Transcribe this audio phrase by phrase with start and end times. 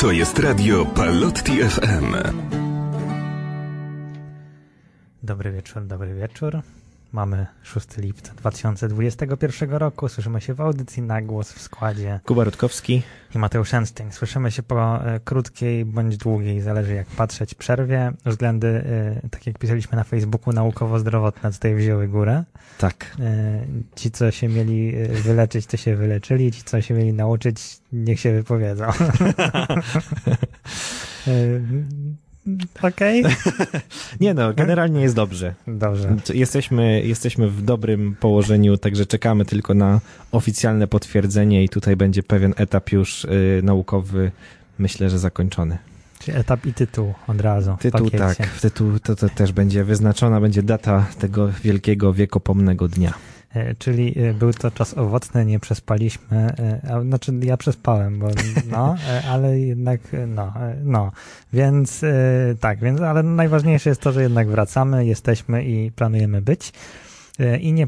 [0.00, 2.14] To jest radio Palotti FM.
[5.22, 6.62] Dobry wieczór, dobry wieczór.
[7.12, 10.08] Mamy 6 lipca 2021 roku.
[10.08, 13.02] Słyszymy się w audycji na głos w składzie Kuba Rutkowski.
[13.34, 14.12] i Mateusz Enstein.
[14.12, 18.12] Słyszymy się po e, krótkiej bądź długiej, zależy jak patrzeć, przerwie.
[18.26, 22.44] Względy, e, tak jak pisaliśmy na Facebooku, naukowo-zdrowotne tutaj wzięły górę.
[22.78, 23.16] Tak.
[23.20, 23.64] E,
[23.96, 26.52] ci, co się mieli wyleczyć, to się wyleczyli.
[26.52, 28.84] Ci, co się mieli nauczyć, niech się wypowiedzą.
[32.82, 33.24] Okej?
[34.20, 35.54] Nie no, generalnie jest dobrze.
[35.66, 36.16] Dobrze.
[36.34, 40.00] Jesteśmy, jesteśmy w dobrym położeniu, także czekamy tylko na
[40.32, 44.30] oficjalne potwierdzenie i tutaj będzie pewien etap już y, naukowy,
[44.78, 45.78] myślę, że zakończony.
[46.18, 47.76] Czyli etap i tytuł od razu.
[47.80, 53.14] Tytuł tak, w tytuł to, to też będzie wyznaczona, będzie data tego wielkiego, wiekopomnego dnia.
[53.54, 58.28] E, Czyli e, był to czas owocny, nie przespaliśmy, e, a, znaczy ja przespałem, bo
[58.70, 58.96] no,
[59.30, 60.52] ale jednak no,
[60.84, 61.12] no,
[61.52, 62.04] więc
[62.60, 66.72] tak, więc, ale najważniejsze jest to, że jednak wracamy, jesteśmy i planujemy być
[67.60, 67.86] i nie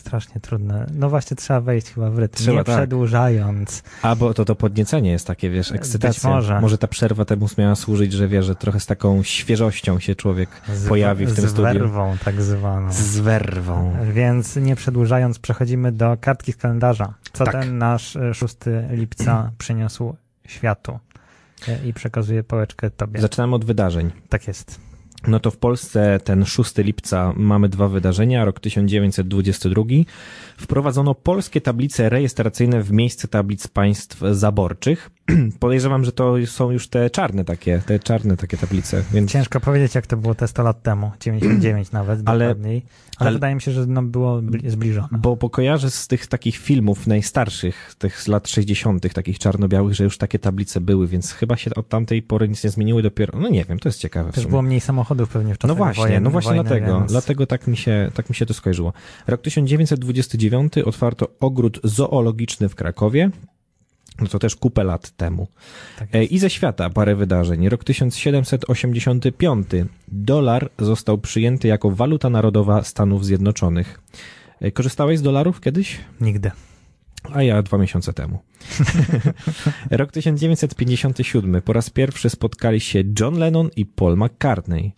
[0.00, 2.76] strasznie trudne, no właśnie trzeba wejść chyba w rytm, Trzeba, nie tak.
[2.76, 6.30] przedłużając, A bo to to podniecenie jest takie, wiesz, ekscytacja.
[6.30, 6.60] może.
[6.60, 10.48] Może ta przerwa temu miała służyć, że wiesz, że trochę z taką świeżością się człowiek
[10.74, 11.64] z, pojawi w tym z studiu.
[11.64, 12.92] werwą tak zwaną.
[12.92, 13.96] Z werwą.
[14.12, 17.14] Więc nie przedłużając, przechodzimy do kartki z kalendarza.
[17.32, 17.54] Co Tak.
[17.54, 18.56] ten nasz e, 6
[18.90, 20.14] lipca przyniósł
[20.46, 20.98] światu?
[21.68, 23.20] E, I przekazuję pałeczkę tobie.
[23.20, 24.10] Zaczynamy od wydarzeń.
[24.28, 24.80] Tak jest.
[25.26, 28.44] No to w Polsce ten 6 lipca mamy dwa wydarzenia.
[28.44, 29.82] Rok 1922
[30.56, 35.10] wprowadzono polskie tablice rejestracyjne w miejsce tablic państw zaborczych.
[35.60, 39.94] Podejrzewam, że to są już te czarne takie, te czarne takie tablice, więc Ciężko powiedzieć,
[39.94, 41.10] jak to było te 100 lat temu.
[41.20, 42.82] 99 nawet, Ale- dokładniej.
[43.16, 45.08] Ale, ale- wydaje mi się, że no było bli- zbliżone.
[45.12, 50.04] bo, bo kojarzę z tych takich filmów najstarszych, tych z lat 60., takich czarno-białych, że
[50.04, 53.38] już takie tablice były, więc chyba się od tamtej pory nic nie zmieniły dopiero.
[53.40, 54.32] No nie wiem, to jest ciekawe.
[54.32, 56.98] w Też było mniej samochodów pewnie w czasach No właśnie, wojen, no właśnie wojny, dlatego,
[56.98, 57.10] więc...
[57.10, 58.92] dlatego tak mi, się, tak mi się to skojarzyło.
[59.26, 63.30] Rok 1929 otwarto ogród zoologiczny w Krakowie.
[64.20, 65.48] No to też kupę lat temu.
[65.98, 67.68] Tak E, I ze świata parę wydarzeń.
[67.68, 69.66] Rok 1785.
[70.08, 74.00] Dolar został przyjęty jako waluta narodowa Stanów Zjednoczonych.
[74.60, 76.00] E, Korzystałeś z dolarów kiedyś?
[76.20, 76.50] Nigdy.
[77.32, 78.38] A ja dwa miesiące temu.
[79.90, 81.62] Rok 1957.
[81.62, 84.92] Po raz pierwszy spotkali się John Lennon i Paul McCartney.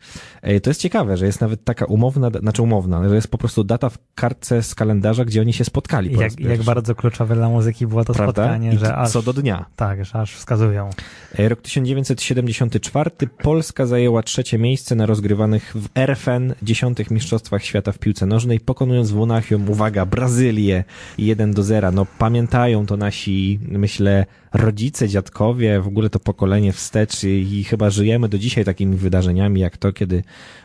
[0.63, 3.89] To jest ciekawe, że jest nawet taka umowna, znaczy umowna, że jest po prostu data
[3.89, 7.87] w kartce z kalendarza, gdzie oni się spotkali po Jak, jak bardzo kluczowe dla muzyki
[7.87, 8.43] było to Prawda?
[8.43, 9.65] spotkanie, I że aż, co do dnia.
[9.77, 10.91] tak, że aż wskazują.
[11.39, 13.11] Rok 1974.
[13.43, 19.11] Polska zajęła trzecie miejsce na rozgrywanych w RFN dziesiątych mistrzostwach świata w piłce nożnej, pokonując
[19.11, 20.85] w Monachium, uwaga, Brazylię
[21.19, 21.93] 1 do 0.
[21.93, 28.29] No pamiętają to nasi, myślę, rodzice, dziadkowie, w ogóle to pokolenie wstecz i, chyba żyjemy
[28.29, 30.23] do dzisiaj takimi wydarzeniami, jak to, kiedy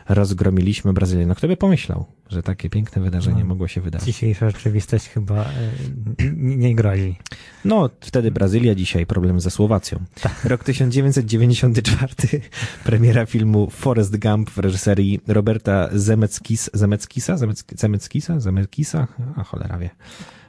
[0.08, 1.26] rozgromiliśmy Brazylię.
[1.26, 3.46] No kto by pomyślał, że takie piękne wydarzenie No.
[3.46, 4.06] mogło się wydarzyć?
[4.06, 5.48] Dzisiejsza rzeczywistość chyba
[6.36, 7.16] nie, nie grozi.
[7.64, 9.98] No, wtedy Brazylia, dzisiaj problem ze Słowacją.
[10.22, 10.44] Tak.
[10.44, 12.40] Rok 1994,
[12.84, 19.06] premiera filmu Forrest Gump w reżyserii Roberta Zemeckis, Zemeckisa, Zemeck- Zemeckisa, Zemeckisa,
[19.36, 19.90] a cholera wie.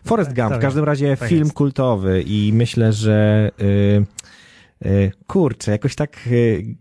[0.06, 1.54] Forrest Tak, Gump, tak w każdym razie tak film jest.
[1.54, 6.76] kultowy i myślę, że y, y, kurczę, jakoś tak y,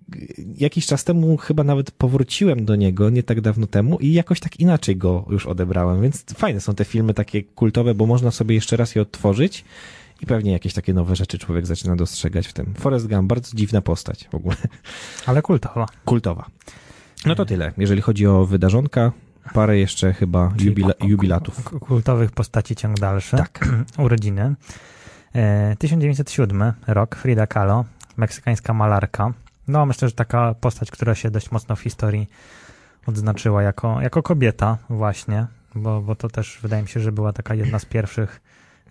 [0.57, 4.61] jakiś czas temu chyba nawet powróciłem do niego, nie tak dawno temu i jakoś tak
[4.61, 8.77] inaczej go już odebrałem, więc fajne są te filmy takie kultowe, bo można sobie jeszcze
[8.77, 9.65] raz je odtworzyć
[10.21, 12.75] i pewnie jakieś takie nowe rzeczy człowiek zaczyna dostrzegać w tym.
[12.79, 14.57] Forrest Gump, bardzo dziwna postać w ogóle,
[15.27, 15.87] Ale kultowa.
[16.05, 16.47] kultowa.
[17.27, 19.13] No to tyle, jeżeli chodzi o wydarzonka,
[19.55, 21.65] parę jeszcze chyba ku- jubilatów.
[21.65, 23.37] ku- Kultowych postaci ciąg dalszy.
[23.37, 23.69] Tak.
[23.99, 24.55] Urodziny.
[25.35, 27.85] E, 1907 rok, Frida Kahlo,
[28.17, 29.33] meksykańska malarka.
[29.69, 32.29] No, myślę, że taka postać, która się dość mocno w historii
[33.07, 37.55] odznaczyła jako, jako kobieta właśnie, bo, bo to też wydaje mi się, że była taka
[37.55, 38.41] jedna z pierwszych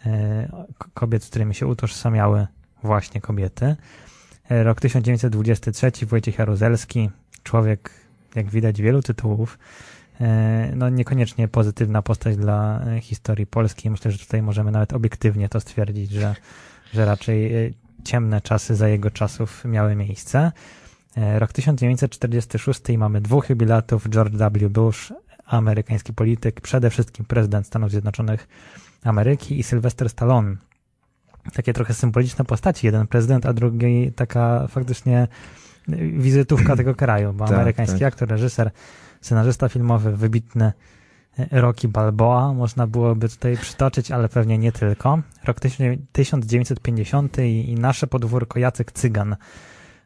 [0.06, 2.48] e, kobiet, z którymi się utożsamiały
[2.84, 3.76] właśnie kobiety.
[4.50, 7.10] E, rok 1923, Wojciech Jaruzelski,
[7.44, 7.90] człowiek,
[8.36, 9.60] jak widać, wielu tytułów.
[10.22, 13.90] E, no niekoniecznie pozytywna postać dla e, historii Polski.
[13.90, 16.36] Myślę, że tutaj możemy nawet obiektywnie to stwierdzić, że,
[16.94, 17.70] że raczej e,
[18.04, 20.52] ciemne czasy za jego czasów miały miejsce.
[21.38, 24.08] Rok 1946 i mamy dwóch jubilatów.
[24.10, 24.70] George W.
[24.70, 25.14] Bush,
[25.46, 28.48] amerykański polityk, przede wszystkim prezydent Stanów Zjednoczonych
[29.04, 30.56] Ameryki i Sylvester Stallone.
[31.54, 32.86] Takie trochę symboliczne postaci.
[32.86, 35.28] Jeden prezydent, a drugi taka faktycznie
[36.18, 38.14] wizytówka tego kraju, bo Tak, amerykański tak.
[38.14, 38.72] aktor, reżyser,
[39.22, 40.74] scenarzysta filmowy, wybitny
[41.52, 45.20] Rocky Balboa można byłoby tutaj przytoczyć, ale pewnie nie tylko.
[45.44, 45.60] Rok
[46.12, 49.36] 1950 i, i nasze podwórko Jacek Cygan.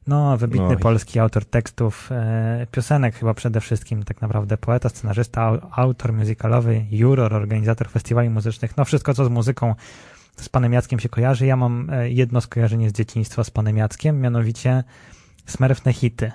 [0.07, 0.77] No, wybitny Oj.
[0.77, 6.85] polski autor tekstów, e, piosenek chyba przede wszystkim, tak naprawdę poeta, scenarzysta, au- autor muzykalowy,
[6.91, 9.75] juror, organizator festiwali muzycznych, no wszystko co z muzyką
[10.35, 11.45] z panem Jackiem się kojarzy.
[11.45, 14.83] Ja mam e, jedno skojarzenie z dzieciństwa z panem Jackiem, mianowicie
[15.45, 16.31] Smerfne hity.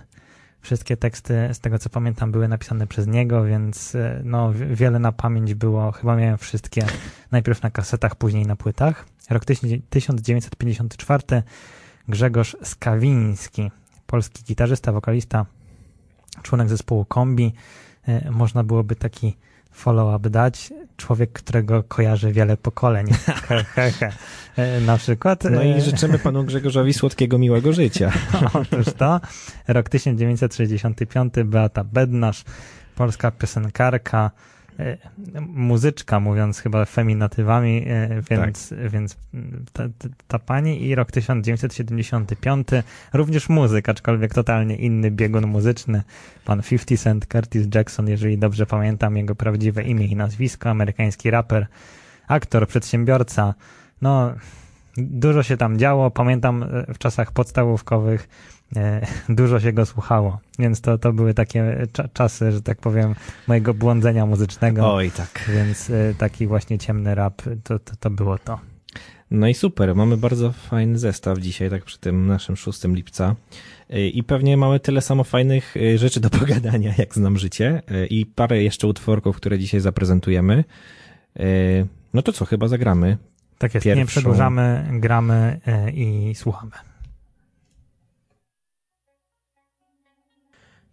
[0.67, 4.99] Wszystkie teksty, z tego co pamiętam, były napisane przez niego, więc e, no, wi- wiele
[4.99, 5.93] na pamięć było.
[5.93, 6.87] Chyba miałem wszystkie
[7.33, 9.07] najpierw na kasetach, później na płytach.
[9.31, 11.43] Rok 1954.
[12.09, 13.71] Grzegorz Skawiński,
[14.07, 15.47] polski gitarzysta, wokalista,
[16.43, 17.53] członek zespołu Kombi.
[18.09, 19.37] E, Można byłoby taki
[19.77, 20.73] follow-up dać.
[20.97, 23.07] Człowiek, którego kojarzy wiele pokoleń.
[24.57, 25.45] E, Na przykład.
[25.45, 28.13] No e, i życzymy panu Grzegorzowi słodkiego, miłego życia.
[28.61, 29.21] Otóż to,
[29.69, 32.45] rok 1965, Beata Bednarz,
[32.95, 34.56] polska piosenkarka, e,
[35.41, 39.17] muzyczka, mówiąc chyba feminatywami, e, więc, więc
[39.73, 39.85] ta,
[40.29, 42.69] ta- pani i rok 1975,
[43.13, 46.03] również muzyk, aczkolwiek totalnie inny biegun muzyczny,
[46.45, 51.67] pan 50 Cent, Curtis Jackson, jeżeli dobrze pamiętam jego prawdziwe imię i nazwisko, amerykański raper,
[52.29, 53.55] aktor, przedsiębiorca,
[54.03, 54.35] no
[54.97, 58.56] dużo się tam działo, pamiętam e, w czasach podstawówkowych e,
[59.29, 63.15] dużo się go słuchało, więc to, to były takie cza- czasy, że tak powiem,
[63.49, 65.51] mojego błądzenia muzycznego, Oj, tak.
[65.55, 68.59] więc e, taki właśnie ciemny rap, to, to, to było to.
[69.31, 73.35] No i super, mamy bardzo fajny zestaw dzisiaj, tak przy tym naszym 6 lipca.
[73.95, 77.83] Y, I pewnie mamy tyle samo fajnych rzeczy do pogadania, jak znam życie.
[78.11, 80.65] I parę jeszcze utworków, które dzisiaj zaprezentujemy.
[82.15, 83.17] No to co, chyba zagramy.
[83.59, 86.73] Tak jest, nie Pierwszą- przedłużamy, gramy e, i słuchamy.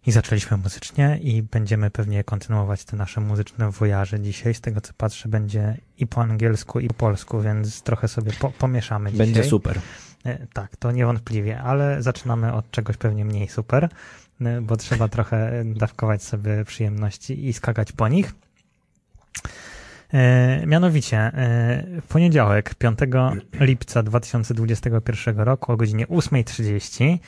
[0.06, 4.54] I zaczęliśmy muzycznie i będziemy pewnie kontynuować te nasze muzyczne wojaże dzisiaj.
[4.54, 8.50] Z tego co patrzę, będzie i po angielsku, i po polsku, więc trochę sobie po,
[8.50, 9.26] pomieszamy dzisiaj.
[9.26, 9.80] Będzie super.
[10.24, 13.88] E, Tak, to niewątpliwie, ale zaczynamy od czegoś pewnie mniej super,
[14.40, 18.34] e, bo trzeba trochę dawkować sobie przyjemności i skakać po nich.
[20.12, 21.32] E, Mianowicie,
[22.02, 22.98] w poniedziałek, 5
[23.60, 27.18] lipca 2021 roku o godzinie 8.30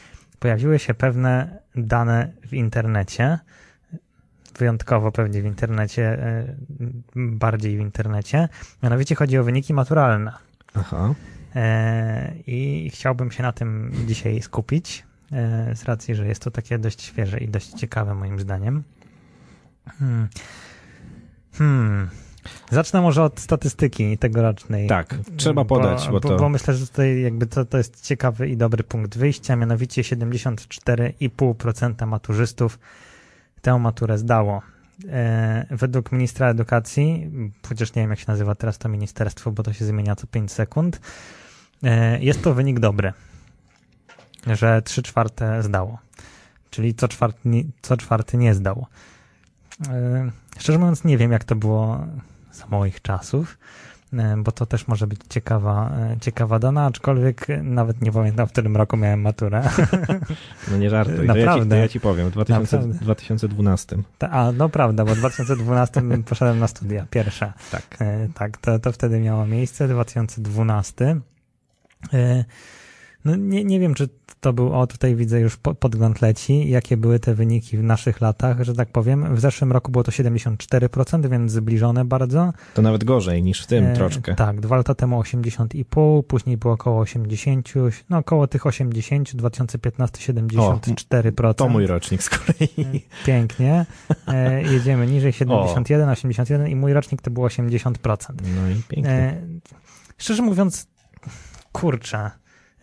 [0.40, 3.38] pojawiły się pewne dane w internecie,
[4.58, 6.56] wyjątkowo pewnie w internecie, e,
[7.16, 8.48] bardziej w internecie.
[8.82, 10.32] Mianowicie chodzi o wyniki maturalne.
[10.74, 11.14] Aha.
[11.56, 16.78] E, I chciałbym się na tym dzisiaj skupić, e, z racji, że jest to takie
[16.78, 18.82] dość świeże i dość ciekawe moim zdaniem.
[19.98, 20.28] Hmm.
[21.52, 22.08] Hmm.
[22.70, 24.88] Zacznę może od statystyki tegorocznej.
[24.88, 28.56] Tak, trzeba podać, bo to- Bo myślę, że tutaj jakby to, to jest ciekawy i
[28.56, 32.78] dobry punkt wyjścia, mianowicie 74,5% maturzystów
[33.62, 34.62] tę maturę zdało.
[35.08, 37.30] E, według ministra edukacji,
[37.68, 40.52] chociaż nie wiem jak się nazywa teraz to ministerstwo, bo to się zmienia co 5
[40.52, 41.00] sekund,
[41.82, 43.12] e, jest to wynik dobry,
[44.46, 45.98] że 3 czwarte zdało,
[46.70, 48.86] czyli co czwarty, nie- co czwarty nie zdał.
[49.88, 52.06] E, szczerze mówiąc nie wiem jak to było
[52.56, 53.58] za moich czasów,
[54.12, 58.52] e, bo to też może być ciekawa, e, ciekawa dana, aczkolwiek nawet nie pamiętam w
[58.52, 59.62] którym roku miałem maturę.
[60.70, 61.16] No nie żartuj.
[61.16, 61.76] To ja, ci, Naprawdę.
[61.76, 62.28] to ja ci powiem.
[62.28, 63.04] W 2000, Naprawdę.
[63.04, 63.96] 2012.
[64.18, 67.52] Ta- A, no prawda, bo w 2012 poszedłem na studia, pierwsze.
[67.70, 67.96] Tak.
[68.00, 71.20] E, tak, to, to wtedy miało miejsce, 2012.
[73.26, 74.08] E, no nie, nie wiem, czy
[74.40, 78.20] to był, o tutaj widzę już po- podgląd leci, jakie były te wyniki w naszych
[78.20, 79.34] latach, że tak powiem.
[79.34, 82.52] W zeszłym roku było to 74%, więc zbliżone bardzo.
[82.74, 84.34] To nawet gorzej niż w tym E, troszkę.
[84.34, 87.72] Tak, dwa lata temu 80,5, później było około 80,
[88.10, 91.54] no około tych 80, 2015 74%.
[91.54, 93.06] To mój rocznik z kolei.
[93.26, 93.86] Pięknie.
[94.28, 98.16] E, jedziemy niżej 71, 81 i mój rocznik to było 80%.
[98.56, 99.10] No i pięknie.
[99.12, 99.42] E,
[100.18, 100.86] szczerze mówiąc,
[101.72, 102.30] kurczę.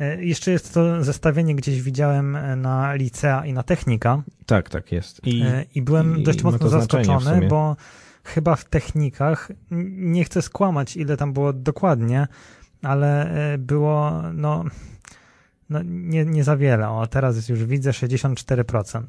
[0.03, 4.91] E, jeszcze jest to zestawienie gdzieś widziałem e, na licea i na technika tak, tak
[4.91, 5.27] jest.
[5.27, 7.75] I e, i byłem i dość mocno zaskoczony, bo
[8.23, 9.51] chyba w technikach,
[9.97, 12.27] nie chcę skłamać ile tam było dokładnie,
[12.81, 14.63] ale było no,
[15.69, 16.89] no nie, nie za wiele.
[16.89, 19.03] O, teraz już widzę 64%.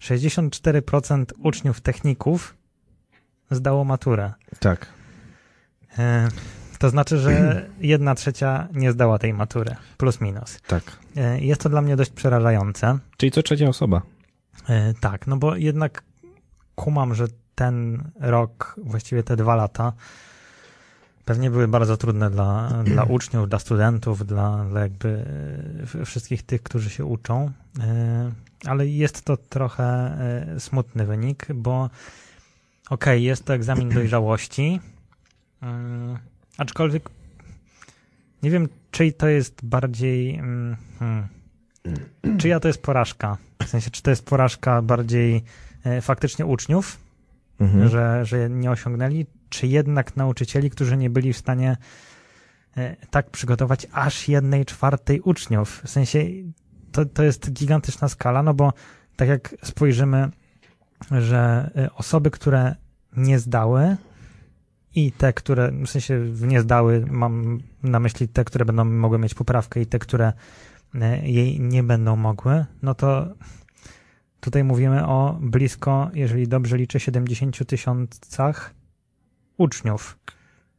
[0.00, 2.56] 64% uczniów techników
[3.50, 4.32] zdało maturę.
[4.60, 4.86] tak.
[5.98, 6.28] E,
[6.78, 7.30] To znaczy, że
[7.80, 10.60] jedna trzecia nie zdała tej matury, plus minus.
[10.66, 10.82] Tak.
[11.16, 12.98] E, Jest to dla mnie dość przerażające.
[13.16, 14.02] Czyli co trzecia osoba.
[14.68, 16.02] E, Tak, no bo jednak
[16.74, 19.92] kumam, że ten rok, właściwie te dwa lata,
[21.24, 25.24] pewnie były bardzo trudne dla, dla uczniów, dla studentów, dla, dla jakby
[26.04, 27.50] wszystkich tych, którzy się uczą.
[27.80, 28.30] E,
[28.66, 30.16] Ale jest to trochę
[30.58, 31.90] smutny wynik, bo
[32.90, 34.80] Okej, jest to egzamin dojrzałości,
[35.62, 36.18] mm,
[36.58, 37.10] aczkolwiek
[38.42, 40.34] nie wiem, czy to jest bardziej.
[40.34, 41.28] mm, Hmm,
[42.38, 43.36] czyja to jest porażka?
[43.62, 45.44] W sensie, czy to jest porażka bardziej
[45.84, 46.98] e, faktycznie uczniów,
[47.60, 47.88] Mhm.
[47.88, 51.76] że, że nie osiągnęli, czy jednak nauczycieli, którzy nie byli w stanie
[52.76, 55.82] e, tak przygotować aż jednej czwartej uczniów.
[55.84, 56.24] W sensie
[56.92, 58.72] to, to jest gigantyczna skala, no bo
[59.16, 60.28] tak jak spojrzymy,
[61.10, 62.74] że e, osoby, które
[63.16, 63.96] nie zdały
[64.94, 69.34] i te, które, w sensie nie zdały, mam na myśli te, które będą mogły mieć
[69.34, 70.32] poprawkę i te, które
[70.94, 73.28] e, jej nie będą mogły, no to
[74.40, 78.74] tutaj mówimy o blisko, jeżeli dobrze liczę, 70 tysiącach
[79.56, 80.18] uczniów.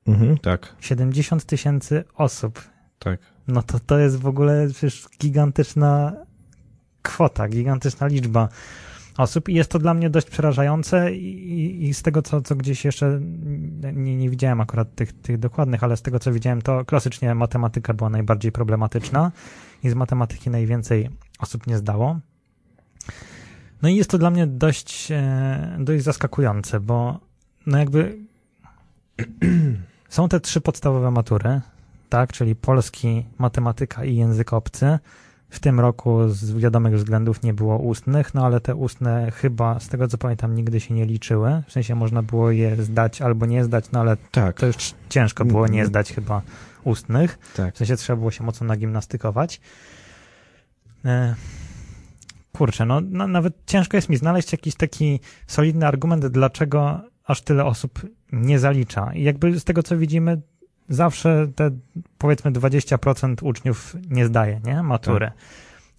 [0.07, 2.61] Mhm, tak, 70 tysięcy osób.
[2.99, 3.19] tak.
[3.47, 6.13] No to to jest w ogóle przecież gigantyczna
[7.01, 8.49] kwota, gigantyczna liczba
[9.19, 12.85] osób i jest to dla mnie dość przerażające i, i z tego, co, co gdzieś
[12.85, 13.19] jeszcze
[13.93, 17.93] nie, nie widziałem akurat tych, tych dokładnych, ale z tego, co widziałem, to klasycznie matematyka
[17.93, 19.31] była najbardziej problematyczna
[19.83, 21.09] i z matematyki najwięcej
[21.39, 22.19] osób nie zdało.
[23.81, 27.19] No i jest to dla mnie dość, e, dość zaskakujące, bo
[27.65, 28.17] no jakby
[30.09, 31.61] są te trzy podstawowe matury,
[32.09, 34.99] tak, czyli polski, matematyka i język obcy.
[35.49, 39.89] W tym roku z wiadomych względów nie było ustnych, no ale te ustne chyba, z
[39.89, 41.63] tego co pamiętam, nigdy się nie liczyły.
[41.67, 44.75] W sensie można było je zdać albo nie zdać, no ale Tak, to już
[45.09, 45.87] ciężko było nie Mhm.
[45.87, 46.41] zdać chyba
[46.83, 47.39] ustnych.
[47.55, 47.75] tak.
[47.75, 49.61] W sensie trzeba było się mocno nagimnastykować.
[51.05, 51.35] E,
[52.53, 57.65] kurczę, no, no nawet ciężko jest mi znaleźć jakiś taki solidny argument, dlaczego aż tyle
[57.65, 57.99] osób
[58.31, 59.13] nie zalicza.
[59.13, 60.41] I jakby z tego, co widzimy,
[60.89, 61.71] zawsze te
[62.17, 64.83] powiedzmy 20% uczniów nie zdaje, nie?
[64.83, 65.31] Matury.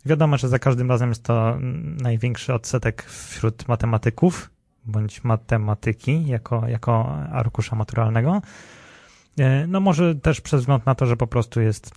[0.07, 1.59] Wiadomo, że za każdym razem jest to
[2.03, 4.51] największy odsetek wśród matematyków,
[4.87, 8.43] bądź matematyki jako, jako arkusza maturalnego.
[9.39, 11.91] E, No może też przez wzgląd na to, że po prostu jest,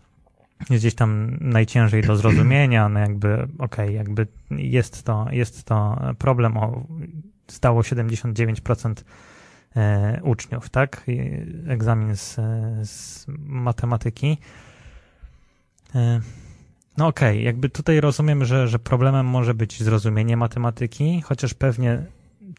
[0.69, 6.57] jest gdzieś tam najciężej do zrozumienia, no jakby, okej, jakby jest to, jest to problem,
[6.57, 6.83] o,
[7.47, 8.93] zdało 79%
[9.75, 11.03] e, uczniów, tak?
[11.67, 12.35] Egzamin z,
[12.89, 14.37] z matematyki.
[15.95, 16.19] E,
[16.97, 22.03] No okej, jakby tutaj rozumiem, że, że problemem może być zrozumienie matematyki, chociaż pewnie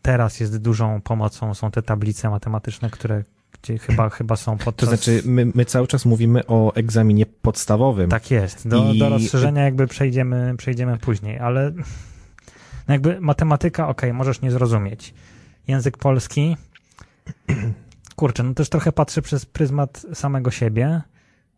[0.03, 3.25] teraz jest dużą pomocą są te tablice matematyczne, które
[3.63, 4.89] gdzie chyba, chyba są To podczas...
[4.89, 8.11] znaczy, my, my cały czas mówimy o egzaminie podstawowym.
[8.11, 8.69] Tak jest.
[8.69, 11.73] Do, I- do rozszerzenia jakby przejdziemy, przejdziemy później, ale
[12.89, 15.15] no jakby matematyka, okej, możesz nie zrozumieć.
[15.69, 16.57] Język polski,
[18.17, 21.03] kurczę, no też trochę patrzę przez pryzmat samego siebie.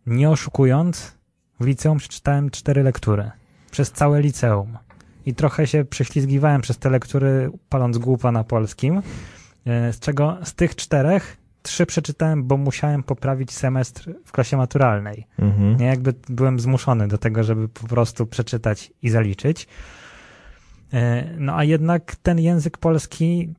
[0.06, 1.16] Nie oszukując,
[1.61, 3.30] w liceum przeczytałem cztery lektury.
[3.70, 4.78] Przez całe liceum.
[5.26, 9.02] I trochę się prześlizgiwałem przez te lektury, paląc głupa na polskim,
[9.66, 15.26] e, z czego z tych czterech trzy przeczytałem, bo musiałem poprawić semestr w klasie maturalnej.
[15.38, 15.76] Mhm.
[15.76, 19.68] Nie, jakby byłem zmuszony do tego, żeby po prostu przeczytać i zaliczyć.
[20.92, 23.54] E, No a jednak ten język polski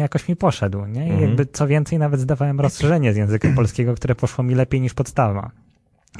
[0.00, 1.00] jakoś mi poszedł, nie?
[1.08, 1.20] I Mhm.
[1.20, 5.50] jakby co więcej, nawet zdawałem rozszerzenie z języka polskiego, które poszło mi lepiej niż podstawa.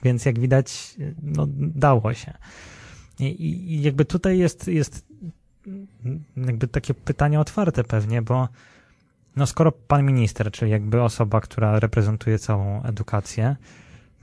[0.02, 2.33] Więc jak widać, no dało się.
[3.19, 5.07] I, i- jakby tutaj jest, jest
[6.37, 8.49] jakby takie pytanie otwarte pewnie, bo
[9.37, 13.57] no skoro pan minister, czyli jakby osoba, która reprezentuje całą edukację,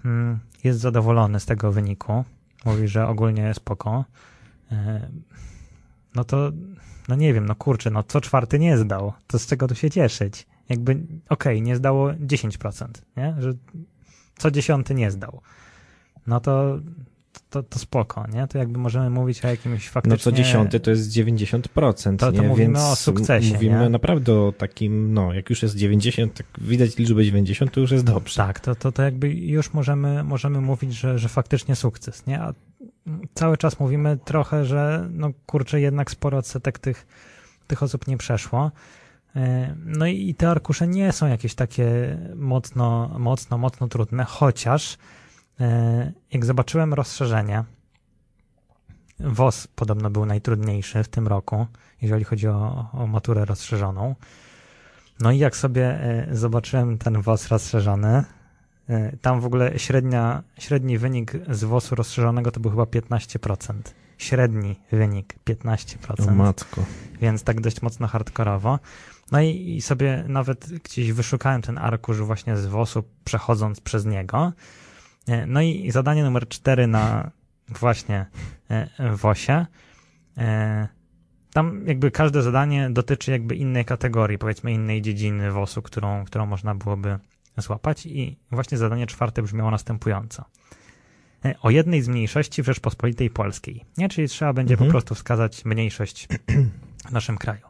[0.06, 2.24] mm, jest zadowolony z tego wyniku,
[2.66, 4.06] mówi, że ogólnie spoko,
[4.72, 5.10] e,
[6.16, 6.52] no to,
[7.08, 9.90] no nie wiem, no kurczę, no co czwarty nie zdał, to z czego tu się
[9.90, 10.48] cieszyć?
[10.70, 10.98] Jakby,
[11.30, 12.88] okej, nie zdało 10%,
[13.18, 13.36] nie?
[13.40, 13.54] Że
[14.38, 15.42] co dziesiąty nie zdał.
[16.28, 16.80] No to,
[17.50, 18.48] to, to spoko, nie?
[18.48, 20.14] To jakby możemy mówić o jakimś faktycznie...
[20.14, 22.18] No co dziesiąty to jest 90%.
[22.18, 22.42] To- to nie?
[22.42, 23.90] mówimy Więc o sukcesie, Mówimy nie?
[23.90, 28.06] naprawdę o takim, no jak już jest 90, tak widać liczbę 90, to już jest
[28.06, 28.36] dobrze.
[28.36, 32.42] Tak, to, to, to jakby już możemy, możemy mówić, że, że faktycznie sukces, nie?
[32.42, 32.54] A
[33.34, 37.08] cały czas mówimy trochę, że no kurczę, jednak sporo odsetek tych,
[37.68, 38.72] tych osób nie przeszło.
[39.36, 44.98] E, No i te arkusze nie są jakieś takie mocno, mocno, mocno trudne, chociaż
[45.60, 47.64] e, jak zobaczyłem rozszerzenie,
[49.20, 51.68] WOS podobno był najtrudniejszy w tym roku,
[52.02, 54.16] jeżeli chodzi o, o maturę rozszerzoną.
[55.20, 58.24] No i jak sobie e, zobaczyłem ten WOS rozszerzony,
[59.22, 63.74] tam w ogóle średnia, średni wynik z WOS-u rozszerzonego to był chyba 15%.
[64.18, 66.86] Średni wynik 15%, O matko.
[67.22, 68.80] więc tak dość mocno hardkorowo.
[69.32, 74.54] No i, i sobie nawet gdzieś wyszukałem ten arkusz właśnie z WOS-u, przechodząc przez niego.
[75.28, 77.32] E, No i zadanie numer 4 na
[77.70, 78.26] właśnie
[78.70, 79.66] e, WOS-ie.
[80.38, 80.88] E,
[81.54, 86.76] tam jakby każde zadanie dotyczy jakby innej kategorii, powiedzmy innej dziedziny WOS-u, którą, którą można
[86.76, 87.20] byłoby
[87.62, 90.46] złapać i właśnie zadanie czwarte brzmiało następująco.
[91.46, 93.86] E, o jednej z mniejszości w Rzeczpospolitej Polskiej.
[93.98, 94.10] Nie?
[94.10, 94.88] Czyli trzeba będzie mhm.
[94.88, 96.28] po prostu wskazać mniejszość
[97.10, 97.62] w naszym kraju.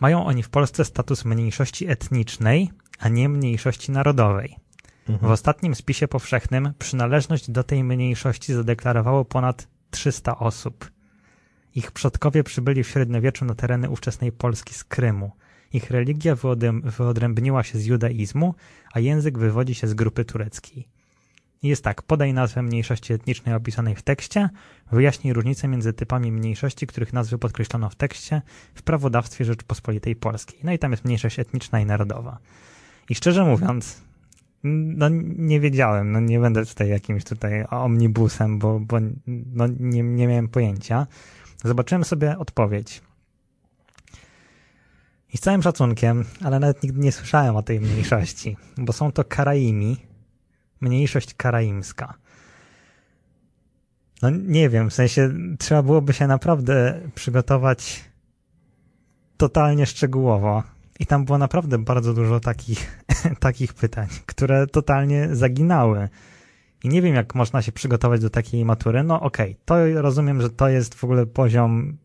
[0.00, 4.56] Mają oni w Polsce status mniejszości etnicznej, a nie mniejszości narodowej.
[5.08, 5.28] Mhm.
[5.28, 10.90] W ostatnim spisie powszechnym przynależność do tej mniejszości zadeklarowało ponad 300 osób.
[11.74, 15.30] Ich przodkowie przybyli w średniowieczu na tereny ówczesnej Polski z Krymu.
[15.72, 16.36] Ich religia
[16.84, 18.54] wyodrębniła się z judaizmu,
[18.92, 20.88] a język wywodzi się z grupy tureckiej.
[21.62, 24.48] Jest tak, podaj nazwę mniejszości etnicznej opisanej w tekście,
[24.92, 28.42] wyjaśnij różnice między typami mniejszości, których nazwy podkreślono w tekście
[28.74, 30.60] w prawodawstwie Rzeczypospolitej Polskiej.
[30.64, 32.38] No i tam jest mniejszość etniczna i narodowa.
[33.08, 34.02] I szczerze mówiąc,
[34.64, 38.96] no nie wiedziałem, no nie będę tutaj jakimś tutaj omnibusem, bo, bo
[39.26, 41.06] no nie, nie miałem pojęcia.
[41.64, 43.02] Zobaczyłem sobie odpowiedź.
[45.34, 49.24] I z całym szacunkiem, ale nawet nigdy nie słyszałem o tej mniejszości, bo są to
[49.24, 49.96] Karaimi,
[50.80, 52.14] mniejszość karaimska.
[54.22, 58.04] No nie wiem, w sensie trzeba byłoby się naprawdę przygotować
[59.36, 60.62] totalnie szczegółowo.
[60.98, 63.04] I tam było naprawdę bardzo dużo takich,
[63.40, 66.08] takich pytań, które totalnie zaginały.
[66.84, 69.02] I nie wiem, jak można się przygotować do takiej matury.
[69.02, 71.96] No okej, okay, to rozumiem, że to jest w ogóle poziom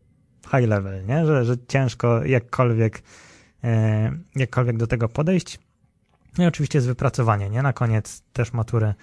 [0.50, 1.26] high level, nie?
[1.26, 3.02] Że, że ciężko jakkolwiek,
[3.64, 5.58] e, jakkolwiek do tego podejść.
[6.38, 7.62] No i oczywiście jest wypracowanie, nie?
[7.62, 8.94] Na koniec też matury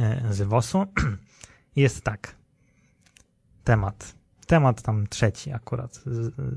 [0.00, 0.86] e, z WOS-u.
[1.76, 2.34] Jest tak.
[3.64, 4.14] Temat.
[4.46, 6.02] Temat tam trzeci akurat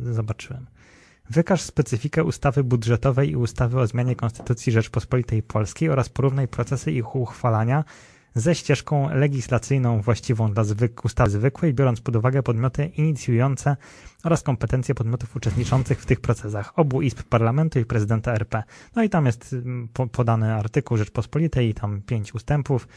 [0.02, 0.68] zobaczyłem.
[1.30, 7.16] Wykaż specyfikę ustawy budżetowej i ustawy o zmianie Konstytucji Rzeczpospolitej Polskiej oraz porównaj procesy ich
[7.16, 7.84] uchwalania
[8.36, 13.78] ze ścieżką legislacyjną właściwą dla zwyk ustawy zwykłej, biorąc pod uwagę podmioty inicjujące
[14.24, 18.64] oraz kompetencje podmiotów uczestniczących w tych procesach obu izb parlamentu i prezydenta RP.
[18.96, 22.88] No i tam jest mm, po, podany artykuł Rzeczpospolitej i tam pięć ustępów.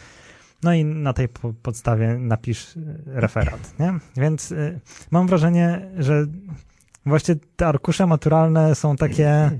[0.62, 3.98] No i na tej po podstawie napisz y, referat, nie?
[4.16, 4.80] Więc y,
[5.10, 6.26] mam wrażenie, że
[7.06, 9.50] właśnie te arkusze maturalne są takie,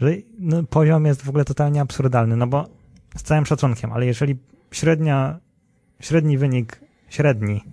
[0.00, 2.68] że no, poziom jest w ogóle totalnie absurdalny, no bo
[3.16, 4.38] z całym szacunkiem, ale jeżeli
[4.72, 5.40] średnia,
[6.00, 7.64] średni wynik, średni,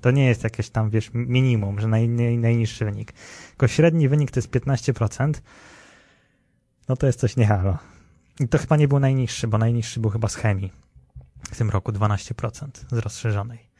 [0.00, 3.12] to nie jest jakieś tam, wiesz, minimum, że naj, naj, najniższy wynik.
[3.48, 5.32] Tylko średni wynik to jest 15%,
[6.88, 7.78] no to jest coś niehalo.
[8.40, 10.72] I to chyba nie był najniższy, bo najniższy był chyba z chemii
[11.50, 13.73] w tym roku 12% z rozszerzonej.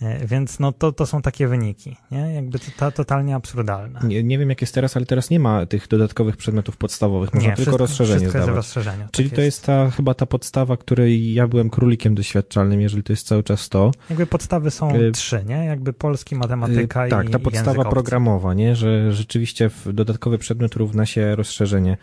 [0.00, 2.34] E, więc no to, to są takie wyniki, nie?
[2.34, 4.00] Jakby to, to totalnie absurdalne.
[4.04, 7.50] Nie, nie wiem jak jest teraz, ale teraz nie ma tych dodatkowych przedmiotów podstawowych, można
[7.50, 8.56] nie, tylko wszystko, rozszerzenie wszystko zdawać.
[8.56, 9.56] Jest rozszerzeniu, Czyli tak to jest.
[9.58, 13.68] jest ta, chyba ta podstawa, której ja byłem królikiem doświadczalnym, jeżeli to jest cały czas
[13.68, 13.90] to.
[14.10, 15.64] Jakby podstawy są y trzy, nie?
[15.64, 18.76] Jakby polski, matematyka y tak, i Tak, ta podstawa programowa, nie?
[18.76, 21.96] Że rzeczywiście dodatkowy przedmiot równa się rozszerzenie.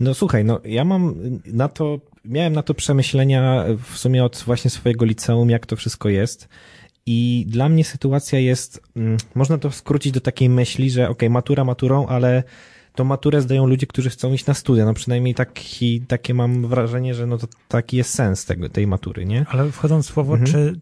[0.00, 1.14] No słuchaj, no ja mam
[1.46, 6.08] na to, miałem na to przemyślenia w sumie od właśnie swojego liceum, jak to wszystko
[6.08, 6.48] jest.
[7.06, 11.64] I dla mnie sytuacja jest, mm, można to skrócić do takiej myśli, że ok, matura
[11.64, 12.42] maturą, ale
[12.94, 14.84] to maturę zdają ludzie, którzy chcą iść na studia.
[14.84, 19.24] No przynajmniej taki, takie mam wrażenie, że no to taki jest sens tego, tej matury,
[19.26, 19.46] nie?
[19.48, 20.52] Ale wchodząc w słowo, mhm.
[20.52, 20.80] czy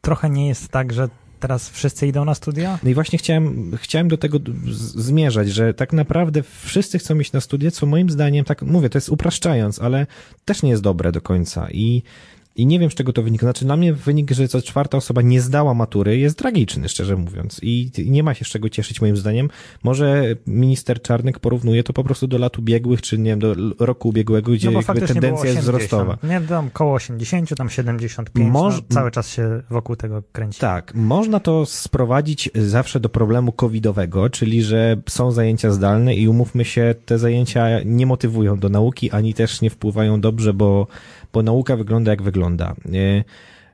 [0.00, 1.08] trochę nie jest tak, że
[1.40, 2.78] teraz wszyscy idą na studia?
[2.82, 4.38] No i właśnie chciałem, chciałem do tego
[4.94, 8.98] zmierzać, że tak naprawdę wszyscy chcą iść na studia, co moim zdaniem, tak mówię, to
[8.98, 10.06] jest upraszczając, ale
[10.44, 11.68] też nie jest dobre do końca.
[11.70, 12.02] I
[12.56, 13.46] i nie wiem, z czego to wynika.
[13.46, 17.60] Znaczy, dla mnie wynik, że co czwarta osoba nie zdała matury, jest tragiczny, szczerze mówiąc.
[17.62, 19.48] I nie ma się z czego cieszyć, moim zdaniem.
[19.82, 24.08] Może minister Czarnek porównuje to po prostu do lat ubiegłych, czy nie wiem, do roku
[24.08, 26.18] ubiegłego, gdzie no jakby tendencja jest wzrostowa.
[26.22, 28.74] Nie, tam koło 80, tam 75, Moż...
[28.74, 30.60] no, cały czas się wokół tego kręci.
[30.60, 36.64] Tak, można to sprowadzić zawsze do problemu covidowego, czyli że są zajęcia zdalne i umówmy
[36.64, 40.86] się, te zajęcia nie motywują do nauki, ani też nie wpływają dobrze, bo
[41.34, 42.74] bo nauka wygląda jak wygląda.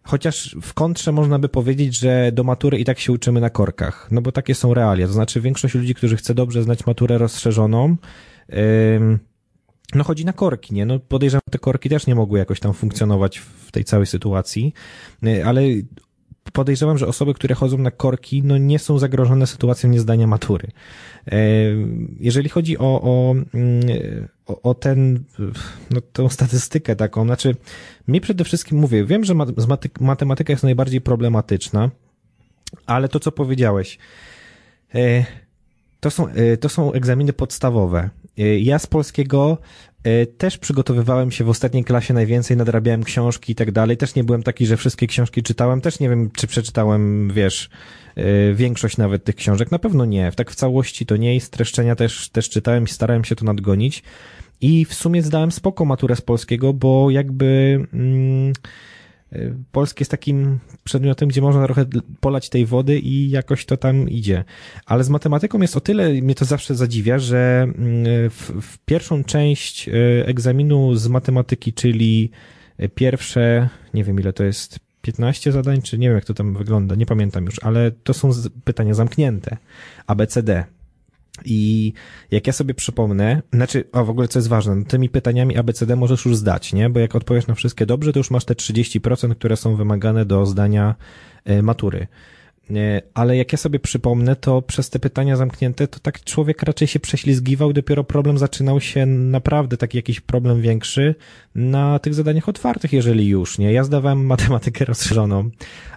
[0.03, 4.09] Chociaż w kontrze można by powiedzieć, że do matury i tak się uczymy na korkach,
[4.11, 5.07] no bo takie są realia.
[5.07, 7.97] To znaczy większość ludzi, którzy chce dobrze znać maturę rozszerzoną,
[9.95, 10.87] no chodzi na korki, nie?
[10.87, 14.75] No podejrzewam, te korki też nie mogły jakoś tam funkcjonować w tej całej sytuacji,
[15.45, 15.63] ale
[16.53, 20.69] podejrzewam, że osoby, które chodzą na korki, no nie są zagrożone sytuacją niezdania matury.
[21.27, 21.37] E,
[22.21, 23.81] jeżeli chodzi o, o, mm,
[24.47, 25.25] o, o ten,
[25.91, 27.57] no, tą statystykę taką, znaczy,
[28.07, 29.35] mnie przede wszystkim mówię, wiem, że
[30.01, 31.91] matematyka jest najbardziej problematyczna,
[32.87, 33.99] ale to, co powiedziałeś,
[34.95, 35.25] e,
[36.01, 38.11] to są, e, to są egzaminy podstawowe.
[38.61, 39.59] Ja z polskiego
[40.39, 43.97] też przygotowywałem się w ostatniej klasie najwięcej, nadrabiałem książki i tak dalej.
[43.97, 45.81] Też nie byłem taki, że wszystkie książki czytałem.
[45.81, 47.71] Też nie wiem, czy przeczytałem, wiesz,
[48.17, 49.71] e, większość nawet tych książek.
[49.71, 50.33] Na pewno nie.
[50.33, 54.03] Tak w całości to nie i streszczenia też, też czytałem i starałem się to nadgonić.
[54.61, 57.81] I w sumie zdałem spoko maturę z polskiego, bo jakby...
[57.93, 58.53] Mm,
[59.73, 61.85] Polski jest takim przedmiotem, gdzie można trochę
[62.21, 64.45] polać tej wody i jakoś to tam idzie.
[64.87, 69.25] Ale z matematyką jest o tyle, mnie to zawsze zadziwia, że mm, w, w pierwszą
[69.25, 69.93] część e,
[70.27, 72.31] egzaminu z matematyki, czyli
[72.95, 76.95] pierwsze, nie wiem ile to jest, 15 zadań, czy nie wiem jak to tam wygląda,
[76.95, 78.31] nie pamiętam już, ale to są
[78.65, 79.57] pytania zamknięte.
[80.07, 80.65] ABCD.
[81.45, 81.93] I
[82.31, 85.97] jak ja sobie przypomnę, znaczy, a w ogóle co jest ważne, no tymi pytaniami ABCD
[85.97, 86.91] możesz już zdać, nie?
[86.91, 90.47] Bo jak odpowiesz na wszystkie dobrze, to już masz te 30%, które są wymagane do
[90.47, 90.95] zdania
[91.45, 92.07] e, matury.
[93.15, 97.01] Ale jak ja sobie przypomnę, to przez te pytania zamknięte, to tak człowiek raczej się
[97.01, 101.15] prześlizgiwał, dopiero problem zaczynał się naprawdę taki jakiś problem większy
[101.55, 103.73] na tych zadaniach otwartych, jeżeli już, nie?
[103.73, 105.51] Ja zdawałem matematykę rozszerzoną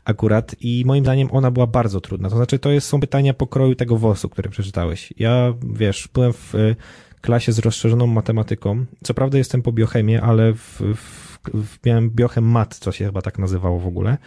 [0.06, 2.30] akurat i moim zdaniem ona była bardzo trudna.
[2.30, 5.14] To znaczy, to jest, są pytania pokroju tego WOS-u, które przeczytałeś.
[5.18, 6.76] Ja, wiesz, byłem w y,
[7.22, 8.86] klasie z rozszerzoną matematyką.
[9.04, 13.22] Co prawda jestem po biochemie, ale w, w, w miałem biochem mat, co się chyba
[13.22, 14.18] tak nazywało w ogóle.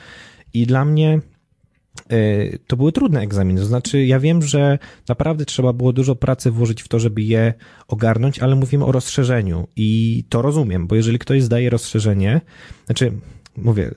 [0.54, 1.35] I dla mnie E,
[2.66, 3.60] to były trudne egzaminy.
[3.60, 4.78] To znaczy, ja wiem, że
[5.08, 7.54] naprawdę trzeba było dużo pracy włożyć w to, żeby je
[7.88, 12.40] ogarnąć, ale mówimy o rozszerzeniu i to rozumiem, bo jeżeli ktoś zdaje rozszerzenie,
[12.86, 13.12] znaczy,
[13.56, 13.94] mówię,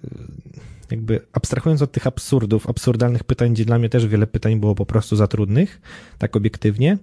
[0.91, 4.85] jakby abstrahując od tych absurdów, absurdalnych pytań, gdzie dla mnie też wiele pytań było po
[4.85, 5.81] prostu za trudnych,
[6.17, 6.97] tak obiektywnie,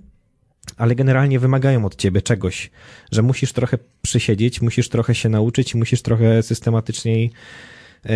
[0.76, 2.70] ale generalnie wymagają od ciebie czegoś,
[3.12, 7.32] że musisz trochę przysiedzieć, musisz trochę się nauczyć, musisz trochę systematyczniej E,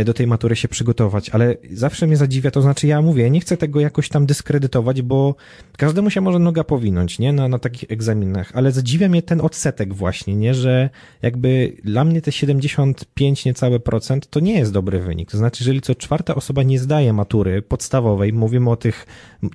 [0.05, 3.57] do tej matury się przygotować, ale zawsze mnie zadziwia, to znaczy ja mówię, nie chcę
[3.57, 5.35] tego jakoś tam dyskredytować, bo
[5.77, 9.95] każdemu się może noga powinąć, nie, na, na takich egzaminach, ale zadziwia mnie ten odsetek
[9.95, 10.91] właśnie, nie, że
[11.23, 15.81] jakby dla mnie te 75 niecałe procent to nie jest dobry wynik, to znaczy, jeżeli
[15.81, 19.07] co czwarta osoba nie zdaje matury podstawowej, mówimy o tych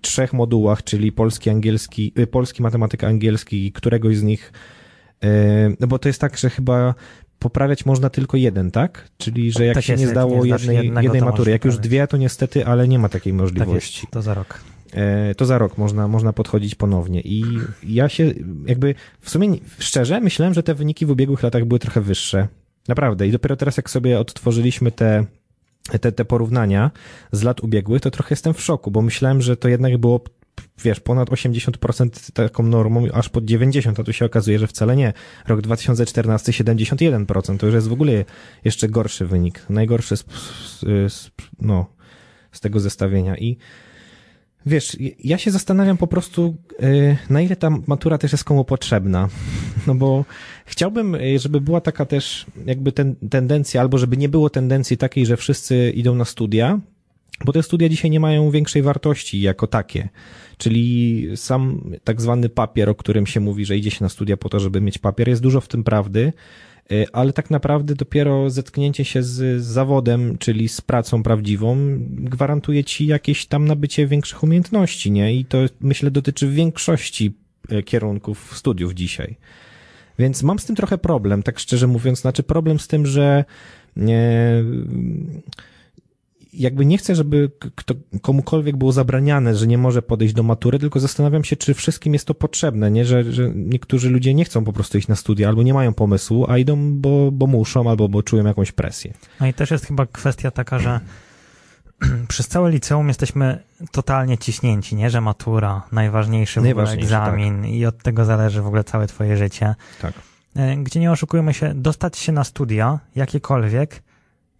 [0.01, 4.53] trzech modułach, czyli polski, angielski, y, polski, matematyka, angielski, któregoś z nich
[5.23, 6.95] e, no bo to jest tak, że chyba
[7.39, 9.09] poprawiać można tylko jeden, tak?
[9.17, 12.07] Czyli, że jak tak się jest, nie zdało jak jednej, jednej matury, jak już dwie,
[12.07, 14.01] to niestety, ale nie ma takiej możliwości.
[14.01, 14.59] Tak jest, to za rok.
[14.93, 17.21] E, to za rok można, można podchodzić ponownie.
[17.21, 17.43] I
[17.83, 18.33] ja się
[18.65, 22.47] jakby w sumie szczerze myślałem, że te wyniki w ubiegłych latach były trochę wyższe.
[22.87, 23.27] Naprawdę.
[23.27, 25.25] I dopiero teraz, jak sobie odtworzyliśmy te,
[26.01, 26.91] te, te porównania
[27.31, 30.21] z lat ubiegłych, to trochę jestem w szoku, bo myślałem, że to jednak było
[30.83, 35.13] wiesz, ponad 80% taką normą, aż pod 90%, a tu się okazuje, że wcale nie.
[35.47, 38.25] Rok 2014 71%, to już jest w ogóle
[38.63, 39.65] jeszcze gorszy wynik.
[39.69, 40.25] Najgorszy z,
[41.07, 41.85] z, no,
[42.51, 43.37] z tego zestawienia.
[43.37, 43.57] I
[44.65, 49.29] wiesz, ja się zastanawiam po prostu, y, na ile ta matura też jest komu potrzebna.
[49.87, 50.25] No bo
[50.65, 55.25] chciałbym, y, żeby była taka też jakby ten, tendencja, albo żeby nie było tendencji takiej,
[55.25, 56.79] że wszyscy idą na studia,
[57.43, 60.09] bo te studia dzisiaj nie mają większej wartości jako takie.
[60.57, 64.49] Czyli sam tak zwany papier, o którym się mówi, że idzie się na studia po
[64.49, 66.33] to, żeby mieć papier, jest dużo w tym prawdy,
[66.91, 71.77] y, ale tak naprawdę dopiero zetknięcie się z zawodem, czyli z pracą prawdziwą,
[72.09, 75.35] gwarantuje ci jakieś tam nabycie większych umiejętności, nie?
[75.35, 77.33] I to myślę dotyczy większości
[77.71, 79.37] y, kierunków studiów dzisiaj.
[80.19, 83.45] Więc mam z tym trochę problem, tak szczerze mówiąc, znaczy problem z tym, że
[83.95, 84.63] nie,
[86.55, 90.99] jakby nie chcę, żeby kto, komukolwiek było zabraniane, że nie może podejść do matury, tylko
[90.99, 93.05] zastanawiam się, czy wszystkim jest to potrzebne, nie?
[93.05, 96.45] Że, że niektórzy ludzie nie chcą po prostu iść na studia albo nie mają pomysłu,
[96.49, 99.13] a idą, bo, bo muszą albo bo czują jakąś presję.
[99.39, 100.99] No i też jest chyba kwestia taka, że
[102.27, 105.09] przez całe liceum jesteśmy totalnie ciśnięci, nie?
[105.09, 107.71] Że matura, najważniejszy, najważniejszy egzamin tak.
[107.71, 109.75] i od tego zależy w ogóle całe twoje życie.
[110.01, 110.13] Tak.
[110.55, 114.03] E, gdzie nie oszukujmy się, dostać się na studia, jakiekolwiek,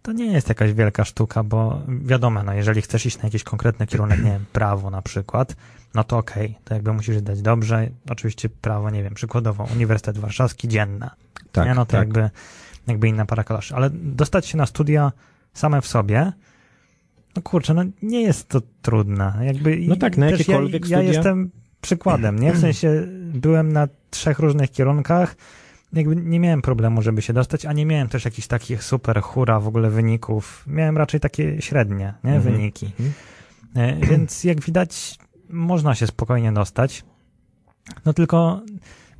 [0.06, 3.86] to nie jest jakaś wielka sztuka, bo wiadomo, no jeżeli chcesz iść na jakiś konkretny
[3.86, 5.56] kierunek, nie wiem, prawo na przykład,
[5.94, 7.88] no to okej, okay, to jakby musisz zdać dobrze.
[8.10, 11.10] Oczywiście prawo, nie wiem, przykładowo Uniwersytet Warszawski dzienne.
[11.52, 11.74] Tak, nie?
[11.74, 12.00] No to tak.
[12.00, 12.30] jakby,
[12.86, 13.74] jakby inna para kalaszy.
[13.74, 15.12] Ale dostać się na studia
[15.54, 16.32] same w sobie,
[17.36, 19.34] no kurczę, no nie jest to trudne.
[19.42, 21.02] Jakby no tak, na jakiekolwiek ja, studia.
[21.02, 22.52] Ja jestem przykładem, nie?
[22.52, 25.36] W sensie byłem na trzech różnych kierunkach,
[25.92, 29.60] jakby nie miałem problemu, żeby się dostać, a nie miałem też jakichś takich super hura
[29.60, 30.64] w ogóle wyników.
[30.66, 32.34] Miałem raczej takie średnie nie?
[32.34, 32.54] Mhm.
[32.54, 32.92] wyniki.
[33.00, 34.00] Mhm.
[34.00, 35.18] Więc jak widać,
[35.48, 37.04] można się spokojnie dostać.
[38.04, 38.62] No tylko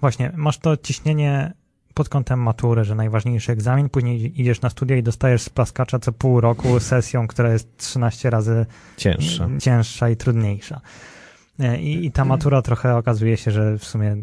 [0.01, 1.53] właśnie, masz to ciśnienie
[1.95, 6.13] pod kątem matury, że najważniejszy egzamin, później idziesz na studia i dostajesz z plaskacza co
[6.13, 10.81] pół roku sesją, która jest 13 razy cięższa, cięższa i trudniejsza.
[11.61, 14.17] E, I, I ta matura trochę okazuje się, że w sumie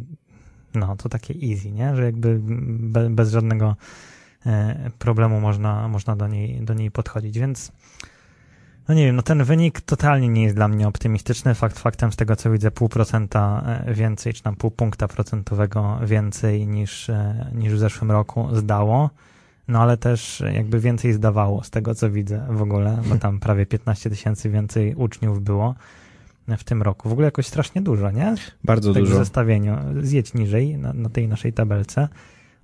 [0.75, 1.95] No, to takie easy, nie?
[1.95, 2.39] Że jakby
[2.79, 3.75] be, bez żadnego
[4.45, 7.71] e, problemu można, można do, niej, do niej podchodzić, więc
[8.87, 11.55] no nie wiem, no ten wynik totalnie nie jest dla mnie optymistyczny.
[11.55, 15.99] Fakt faktem z tego co widzę pół procenta e, więcej, czy tam pół punkta procentowego
[16.03, 19.09] więcej niż, e, niż w zeszłym roku zdało.
[19.67, 23.65] No ale też jakby więcej zdawało z tego co widzę w ogóle, bo tam prawie
[23.65, 25.75] 15 tysięcy więcej uczniów było
[26.57, 27.09] w tym roku.
[27.09, 28.35] W ogóle jakoś strasznie dużo, nie?
[28.63, 29.15] Bardzo tak dużo.
[29.15, 29.77] w zestawieniu.
[30.01, 32.07] Zjedź niżej na, na tej naszej tabelce.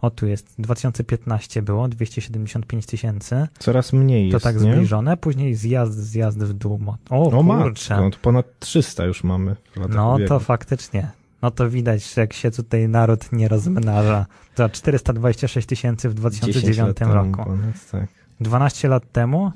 [0.01, 3.47] O, tu jest 2015 było, 275 tysięcy.
[3.59, 4.73] Coraz mniej To jest, tak nie?
[4.73, 5.17] zbliżone.
[5.17, 6.79] Później zjazd, zjazd w dół.
[7.09, 7.95] O, O kurczę.
[7.95, 9.55] matko, to ponad 300 już mamy
[9.89, 11.11] No to faktycznie.
[11.41, 14.25] No to widać, jak się tutaj naród nie rozmnaża.
[14.55, 17.43] To 426 tysięcy w 10 2009 lat temu roku.
[17.43, 18.07] Ponad, tak.
[18.39, 19.51] 12 lat temu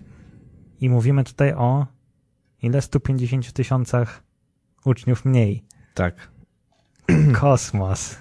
[0.82, 1.86] i mówimy tutaj o
[2.64, 2.82] ile?
[2.82, 4.24] 150 tysiącach
[4.86, 5.64] uczniów mniej.
[5.94, 6.16] tak,
[7.42, 8.16] Kosmos.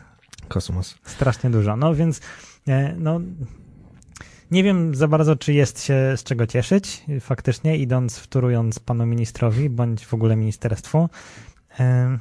[0.48, 0.98] kosmos.
[1.04, 1.76] Strasznie dużo.
[1.76, 2.20] No więc
[2.68, 3.20] e, no
[4.50, 9.70] nie wiem za bardzo, czy jest się z czego cieszyć faktycznie, idąc, wtórując panu ministrowi,
[9.70, 11.08] bądź w ogóle ministerstwu.
[11.80, 12.18] E,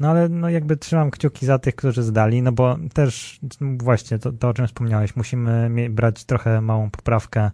[0.00, 4.32] No ale no jakby trzymam kciuki za tych, którzy zdali, no bo też właśnie to,
[4.32, 7.50] to o czym wspomniałeś, musimy brać trochę małą poprawkę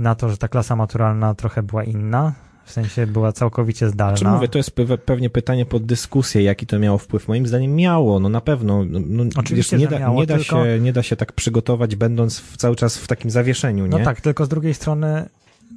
[0.00, 2.32] na to, że ta klasa maturalna trochę była inna,
[2.64, 4.16] w sensie była całkowicie zdalna.
[4.16, 7.28] Czy mówię, to jest pe- pewnie pytanie pod dyskusję, jaki to miało wpływ.
[7.28, 8.84] Moim zdaniem miało, no na pewno.
[8.84, 11.32] No, no, Oczywiście, nie, że da, miało, nie, da tylko- się, nie da się tak
[11.32, 13.98] przygotować, będąc w, cały czas w takim zawieszeniu, nie?
[13.98, 15.28] No tak, tylko z drugiej strony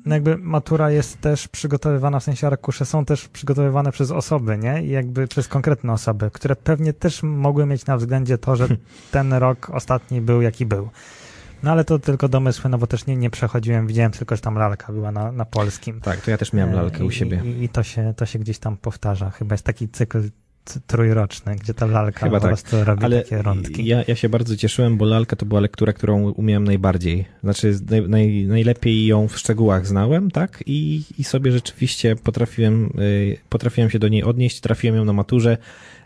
[0.06, 4.84] no jakby matura jest też przygotowywana, w sensie arkusze są też przygotowywane przez osoby, nie?
[4.84, 8.68] I jakby przez konkretne osoby, które pewnie też mogły mieć na względzie to, że
[9.12, 10.90] ten rok ostatni był jaki był.
[11.64, 14.56] No ale to tylko domysły, no bo też nie, nie przechodziłem, widziałem tylko, że tam
[14.56, 16.02] lalka była na, na polskim.
[16.02, 17.42] Tak, to ja też miałem lalkę E, u i- siebie.
[17.46, 19.30] I, i to, się, to się gdzieś tam powtarza.
[19.30, 20.22] Chyba jest taki cykl
[20.88, 22.50] trójroczny, gdzie ta lalka Chyba po tak.
[22.50, 23.86] prostu robi Ale takie rądki.
[23.86, 27.26] ja, ja się bardzo cieszyłem, bo lalka to była lektura, którą umiałem najbardziej.
[27.44, 30.64] Znaczy naj, naj, najlepiej ją w szczegółach znałem, tak?
[30.66, 35.58] I, i sobie rzeczywiście potrafiłem, y, potrafiłem się do niej odnieść, trafiłem ją na maturze.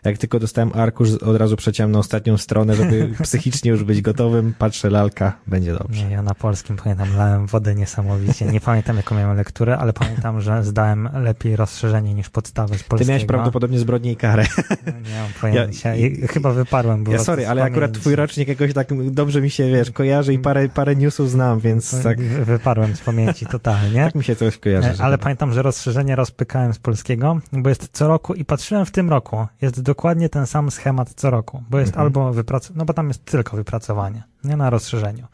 [0.04, 4.54] Jak tylko dostałem arkusz, od razu przeciąłem na ostatnią stronę, żeby psychicznie już być gotowym.
[4.58, 6.04] Patrzę, lalka, będzie dobrze.
[6.04, 8.44] Nie, ja na polskim pamiętam, lałem wodę niesamowicie.
[8.46, 12.88] Nie pamiętam, jaką miałem lekturę, ale pamiętam, że zdałem lepiej rozszerzenie niż podstawę z Ty
[12.88, 13.08] polskiego.
[13.08, 14.44] miałeś prawdopodobnie zbrodnię i karę.
[14.86, 15.94] Nie mam pojęcia.
[15.96, 19.68] I chyba wyparłem, bo Ja sorry, ale akurat twój rocznik jakoś tak dobrze mi się,
[19.68, 24.04] wiesz, kojarzy i parę, parę newsów znam, więc tak, Wy- Wyparłem z pamięci totalnie.
[24.06, 24.88] tak mi się coś kojarzy.
[24.88, 28.90] E, Ale pamiętam, że rozszerzenie rozpykałem z polskiego, bo jest co roku i patrzyłem w
[28.90, 29.46] tym roku.
[29.62, 32.04] Jest dokładnie ten sam schemat co roku, bo jest Mhm.
[32.06, 35.26] albo wypracowanie, no bo tam jest tylko wypracowanie, nie na rozszerzeniu.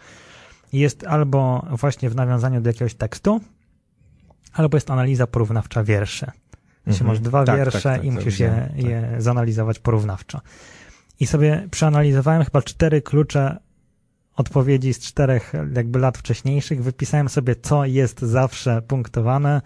[0.72, 3.40] Jest albo właśnie w nawiązaniu do jakiegoś tekstu,
[4.52, 6.26] albo jest analiza porównawcza wierszy.
[6.86, 7.08] Jeśli Mhm.
[7.08, 8.84] masz dwa Tak, wiersze tak, tak, i musisz je, widziałem, tak.
[8.84, 10.40] je zanalizować porównawczo.
[11.20, 13.56] I sobie przeanalizowałem chyba cztery klucze
[14.36, 16.82] odpowiedzi z czterech jakby lat wcześniejszych.
[16.82, 19.62] Wypisałem sobie, co jest zawsze punktowane.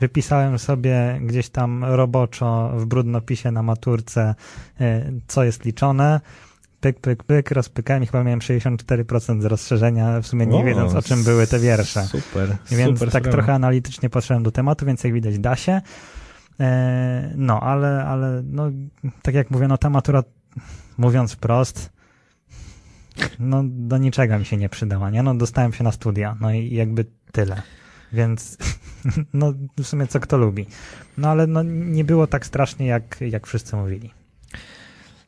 [0.00, 4.34] Wypisałem sobie gdzieś tam roboczo w brudnopisie na maturce,
[4.80, 6.20] e, co jest liczone.
[6.80, 11.02] Pyk, pyk, pyk, rozpykałem i chyba miałem 64% z rozszerzenia, w sumie nie wiedząc o
[11.02, 12.02] czym były te wiersze.
[12.06, 13.30] Super, Więc super tak sprawa.
[13.38, 15.80] trochę analitycznie podszedłem do tematu, więc jak widać da się.
[16.60, 18.70] E, No, ale, ale no,
[19.22, 20.22] tak jak mówię, no ta matura,
[20.98, 21.90] mówiąc wprost,
[23.38, 25.22] no do niczego mi się nie przydała, nie?
[25.22, 27.62] No dostałem się na studia, no i jakby tyle.
[28.12, 28.56] Więc
[29.34, 30.66] no w sumie co kto lubi.
[31.18, 34.10] No ale no nie było tak strasznie, jak, jak wszyscy mówili.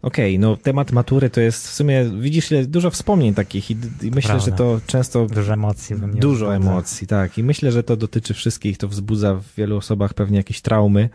[0.02, 4.30] Okej, no temat matury to jest w sumie, widzisz, dużo wspomnień takich i, i myślę,
[4.30, 4.44] Prawda.
[4.44, 6.70] że to często Dużo emocji we mnie dużo wzbudza.
[6.70, 7.38] emocji, tak.
[7.38, 11.08] I myślę, że to dotyczy wszystkich, to wzbudza w wielu osobach pewnie jakieś traumy,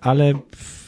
[0.00, 0.34] ale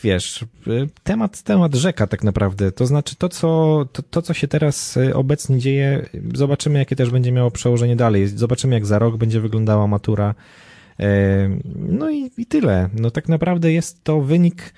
[0.03, 2.73] wiesz, e, temat, temat rzeka tak naprawdę.
[2.73, 7.11] To znaczy to co, to, to, co się teraz e, obecnie dzieje, zobaczymy, jakie też
[7.11, 8.29] będzie miało przełożenie dalej.
[8.29, 10.35] Zobaczymy, jak za rok będzie wyglądała matura.
[11.01, 12.89] E, No i, i tyle.
[13.01, 14.75] No tak naprawdę jest to wynik,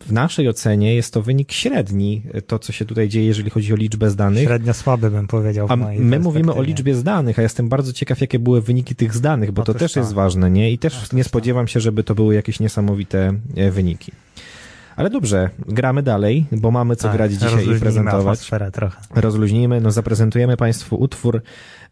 [0.00, 3.72] w naszej ocenie jest to wynik średni, e, to co się tutaj dzieje, jeżeli chodzi
[3.72, 4.44] o liczbę zdanych.
[4.44, 5.68] Średnio słaby bym powiedział.
[5.68, 9.14] w A my mówimy o liczbie zdanych, a jestem bardzo ciekaw, jakie były wyniki tych
[9.14, 10.00] zdanych, bo to Otóż też to.
[10.00, 10.72] jest ważne, nie?
[10.72, 11.28] I też Otóż nie to.
[11.28, 14.12] spodziewam się, żeby to były jakieś niesamowite e, wyniki.
[14.96, 18.20] Ale dobrze, gramy dalej, bo mamy co Tak, grać dzisiaj i prezentować.
[18.20, 18.96] atmosferę trochę.
[19.14, 21.42] Rozluźnijmy, no zaprezentujemy Państwu utwór,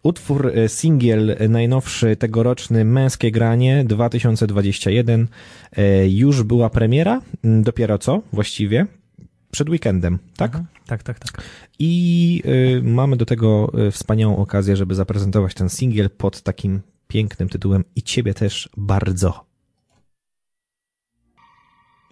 [0.03, 5.29] utwór e, singiel e, najnowszy tegoroczny Męskie Granie 2021.
[5.73, 8.87] E, Już była premiera, dopiero co właściwie,
[9.51, 10.51] przed weekendem, tak?
[10.51, 10.67] Mhm.
[10.87, 11.43] Tak, tak, tak.
[11.79, 17.85] I y, mamy do tego wspaniałą okazję, żeby zaprezentować ten singiel pod takim pięknym tytułem
[17.97, 19.45] I Ciebie też bardzo.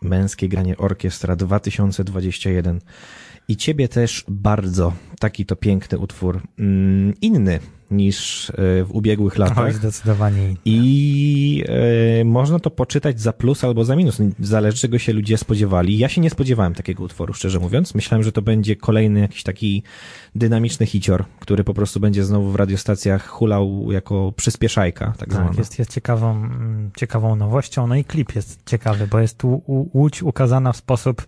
[0.03, 2.81] Męskie Granie Orkiestra 2021.
[3.49, 4.93] I ciebie też bardzo.
[5.19, 6.41] Taki to piękny utwór.
[6.59, 9.59] Mm, inny niż e, w ubiegłych latach.
[9.59, 10.55] Oj, zdecydowanie.
[10.65, 11.65] I
[12.21, 14.19] e, można to poczytać za plus albo za minus.
[14.41, 15.99] Zależy, czego się ludzie spodziewali.
[15.99, 17.95] Ja się nie spodziewałem takiego utworu, szczerze mówiąc.
[17.95, 19.83] Myślałem, że to będzie kolejny jakiś taki
[20.35, 25.79] dynamiczny hicior, który po prostu będzie znowu w radiostacjach hulał jako przyspieszajka, tak, Tak, jest,
[25.79, 26.49] jest ciekawą,
[26.97, 27.87] ciekawą nowością.
[27.87, 29.63] No i klip jest ciekawy, bo jest tu
[29.95, 31.27] łódź ukazana w sposób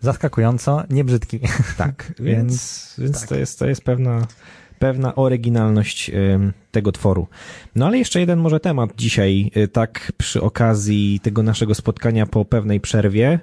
[0.00, 1.40] zaskakująco niebrzydki.
[1.76, 3.28] Tak, Więc- więc, więc tak.
[3.28, 4.26] to jest, to jest pewna,
[4.80, 6.10] pewna oryginalność
[6.70, 7.26] tego tworu.
[7.74, 12.44] No ale jeszcze jeden może temat dzisiaj, y, tak przy okazji tego naszego spotkania po
[12.44, 13.40] pewnej przerwie.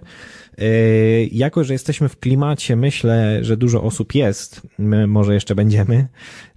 [0.62, 6.08] Y, Jako, że jesteśmy w klimacie, myślę, że dużo osób jest, my może jeszcze będziemy,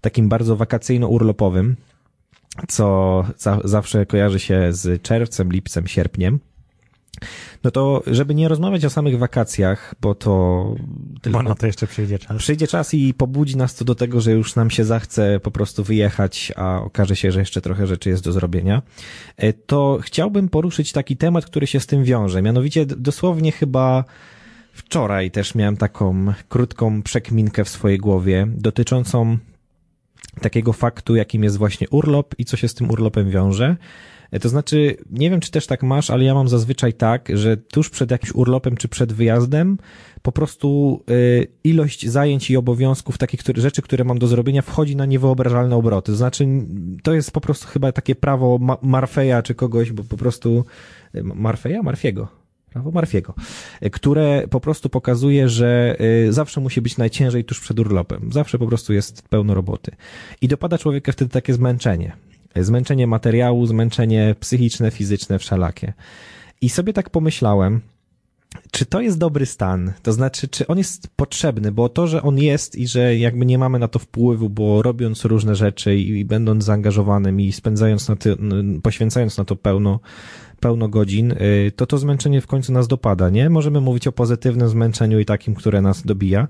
[0.01, 1.75] takim bardzo wakacyjno-urlopowym,
[2.69, 6.41] co za, zawsze kojarzy się z czerwcem, lipcem, sierpniem.
[7.65, 10.75] No to, żeby nie rozmawiać o samych wakacjach, bo to
[11.23, 12.37] tylko Bo na to jeszcze przyjdzie czas.
[12.37, 15.85] Przyjdzie czas i pobudzi nas to do tego, że już nam się zachce po prostu
[15.85, 18.83] wyjechać, a okaże się, że jeszcze trochę rzeczy jest do zrobienia.
[19.37, 22.43] E, To chciałbym poruszyć taki temat, który się z tym wiąże.
[22.43, 24.05] Mianowicie dosłownie chyba
[24.73, 29.39] wczoraj też miałem taką krótką przekminkę w swojej głowie dotyczącą
[30.41, 33.77] takiego faktu, jakim jest właśnie urlop i co się z tym urlopem wiąże.
[34.31, 37.57] E, To znaczy, nie wiem, czy też tak masz, ale ja mam zazwyczaj tak, że
[37.57, 39.79] tuż przed jakimś urlopem czy przed wyjazdem
[40.23, 44.97] po prostu y, ilość zajęć i obowiązków, takich które, rzeczy, które mam do zrobienia, wchodzi
[44.97, 46.13] na niewyobrażalne obroty.
[46.13, 46.47] To znaczy,
[47.03, 50.65] to jest po prostu chyba takie prawo Ma- Marfeja czy kogoś, bo po prostu
[51.15, 51.83] y, Marfeja?
[51.83, 52.29] Marfiego.
[52.73, 53.35] Prawo Marfiego,
[53.93, 55.97] które po prostu pokazuje, że
[56.29, 58.33] zawsze musi być najciężej tuż przed urlopem.
[58.33, 59.91] Zawsze po prostu jest pełno roboty.
[60.41, 62.13] I dopada człowieka wtedy takie zmęczenie.
[62.57, 65.93] Zmęczenie materiału, zmęczenie psychiczne, fizyczne, wszelakie.
[66.61, 67.81] I sobie tak pomyślałem,
[68.71, 69.93] czy to jest dobry stan?
[70.03, 71.73] To znaczy, czy on jest potrzebny?
[71.73, 75.25] Bo to, że on jest i że jakby nie mamy na to wpływu, bo robiąc
[75.25, 78.31] różne rzeczy i, będąc zaangażowanym i spędzając na to,
[78.83, 80.01] poświęcając na to pełno,
[80.61, 83.51] pełno godzin, y, to to zmęczenie w końcu nas dopada, nie?
[83.51, 86.49] Możemy mówić o pozytywnym zmęczeniu i takim, które nas dobija,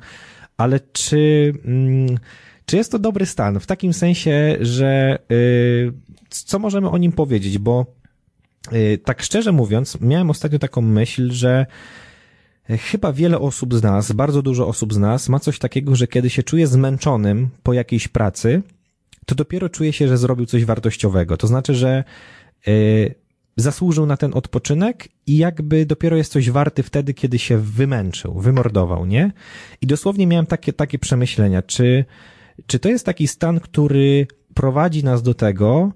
[0.56, 2.18] ale czy, mm,
[2.70, 3.60] czy jest to dobry stan?
[3.60, 5.92] W takim sensie, że y,
[6.28, 7.58] co możemy o nim powiedzieć?
[7.58, 7.86] Bo
[8.72, 11.66] y, tak szczerze mówiąc, miałem ostatnio taką myśl, że
[12.70, 16.06] y, chyba wiele osób z nas, bardzo dużo osób z nas ma coś takiego, że
[16.06, 18.62] kiedy się czuje zmęczonym po jakiejś pracy,
[19.26, 21.36] to dopiero czuje się, że zrobił coś wartościowego.
[21.36, 22.04] To znaczy, że
[22.68, 23.14] y,
[23.56, 29.06] zasłużył na ten odpoczynek i jakby dopiero jest coś warty wtedy, kiedy się wymęczył, wymordował,
[29.06, 29.32] nie?
[29.80, 32.04] I dosłownie miałem takie, takie przemyślenia, czy,
[32.66, 35.92] czy to jest taki stan, który prowadzi nas do tego,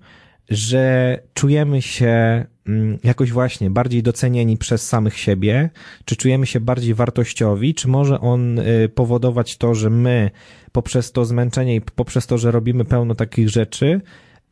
[0.49, 5.71] że czujemy się mm, jakoś właśnie bardziej docenieni przez samych siebie,
[6.05, 10.31] czy czujemy się bardziej wartościowi, czy może on y, powodować to, że my
[10.73, 14.01] poprzez to zmęczenie i poprzez to, że robimy pełno takich rzeczy,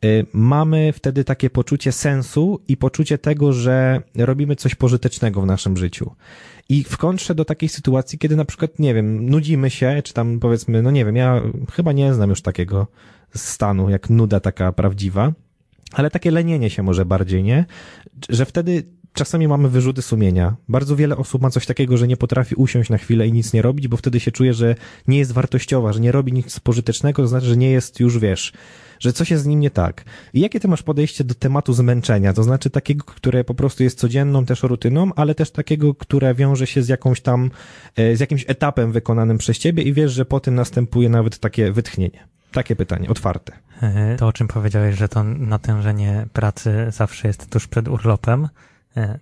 [0.05, 5.77] y, mamy wtedy takie poczucie sensu i poczucie tego, że robimy coś pożytecznego w naszym
[5.77, 6.11] życiu.
[6.69, 10.39] I w kontrze do takiej sytuacji, kiedy na przykład, nie wiem, nudzimy się, czy tam
[10.39, 12.87] powiedzmy, no nie wiem, ja chyba nie znam już takiego
[13.35, 15.33] stanu, jak nuda taka prawdziwa,
[15.91, 17.65] ale takie lenienie się może bardziej, nie?
[18.29, 20.55] Że wtedy czasami mamy wyrzuty sumienia.
[20.69, 23.61] Bardzo wiele osób ma coś takiego, że nie potrafi usiąść na chwilę i nic nie
[23.61, 24.75] robić, bo wtedy się czuje, że
[25.07, 28.53] nie jest wartościowa, że nie robi nic pożytecznego, to znaczy, że nie jest już, wiesz,
[29.03, 30.03] że coś jest z nim nie tak.
[30.33, 32.33] I jakie ty masz podejście do tematu zmęczenia?
[32.33, 36.67] To znaczy takiego, które po prostu jest codzienną też rutyną, ale też takiego, które wiąże
[36.67, 37.51] się z jakąś tam,
[37.95, 41.71] e, z jakimś etapem wykonanym przez ciebie i wiesz, że po tym następuje nawet takie
[41.71, 42.27] wytchnienie.
[42.51, 43.53] Takie pytanie, otwarte.
[43.81, 48.47] E, To, o czym powiedziałeś, że to natężenie pracy zawsze jest tuż przed urlopem,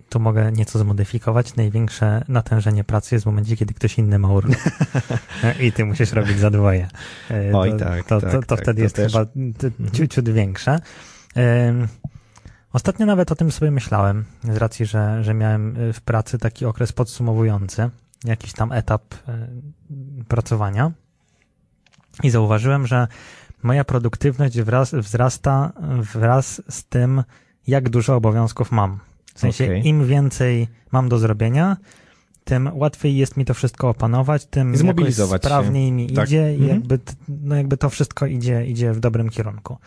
[0.08, 1.56] tu mogę nieco zmodyfikować.
[1.56, 4.56] Największe natężenie pracy jest w momencie, kiedy ktoś inny ma urlop.
[5.44, 6.88] E, I ty musisz robić za dwoje.
[7.30, 9.12] E, Oj, to, tak, To, tak, to, to tak, wtedy to jest też.
[9.12, 9.26] chyba
[9.92, 10.78] ciut, ciut większe.
[12.72, 16.92] Ostatnio nawet o tym sobie myślałem, z racji, że, że miałem w pracy taki okres
[16.92, 17.90] podsumowujący,
[18.24, 19.48] jakiś tam etap e,
[20.28, 20.92] pracowania.
[22.22, 23.08] I zauważyłem, że
[23.62, 25.72] moja produktywność wraz, wzrasta
[26.14, 27.22] wraz z tym,
[27.66, 28.98] jak dużo obowiązków mam.
[29.34, 29.86] W sensie, Okej.
[29.88, 31.76] im więcej mam do zrobienia,
[32.44, 35.48] tym łatwiej jest mi to wszystko opanować, tym Zmobilizować się.
[35.48, 36.26] sprawniej mi Tak.
[36.28, 36.70] idzie i Mhm.
[36.70, 39.78] jakby, no jakby to wszystko idzie, idzie w dobrym kierunku.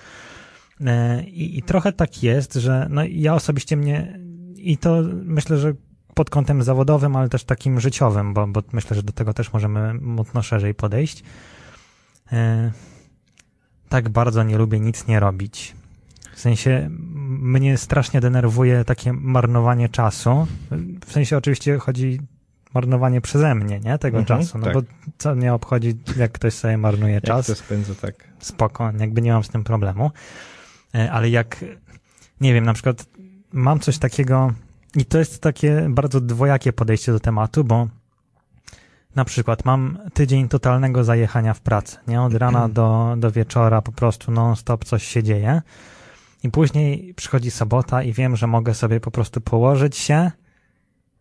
[0.85, 4.19] E, I, I trochę tak jest, że no ja osobiście mnie,
[4.57, 5.73] i to myślę, że
[6.13, 9.93] pod kątem zawodowym, ale też takim życiowym, bo, bo myślę, że do tego też możemy
[9.93, 11.23] mocno szerzej podejść.
[12.31, 12.71] E,
[13.89, 15.75] tak bardzo nie lubię nic nie robić.
[16.35, 16.87] W sensie
[17.39, 20.47] mnie strasznie denerwuje takie marnowanie czasu.
[21.05, 22.19] W sensie oczywiście chodzi
[22.73, 23.97] marnowanie przeze mnie, nie?
[23.97, 24.57] Tego Mhm, czasu.
[24.57, 24.73] No tak.
[24.73, 24.81] bo
[25.17, 28.15] co mnie obchodzi, jak ktoś sobie marnuje Jak czas to spędza, tak.
[28.39, 30.11] spoko, jakby nie mam z tym problemu.
[30.95, 31.65] E, Ale jak,
[32.41, 33.05] nie wiem, na przykład
[33.53, 34.53] mam coś takiego
[34.95, 37.87] i to jest takie bardzo dwojakie podejście do tematu, bo
[39.15, 42.21] na przykład mam tydzień totalnego zajechania w pracy, nie?
[42.21, 45.61] Od rana do, do wieczora po prostu non-stop coś się dzieje
[46.45, 50.31] i później przychodzi sobota i wiem, że mogę sobie po prostu położyć się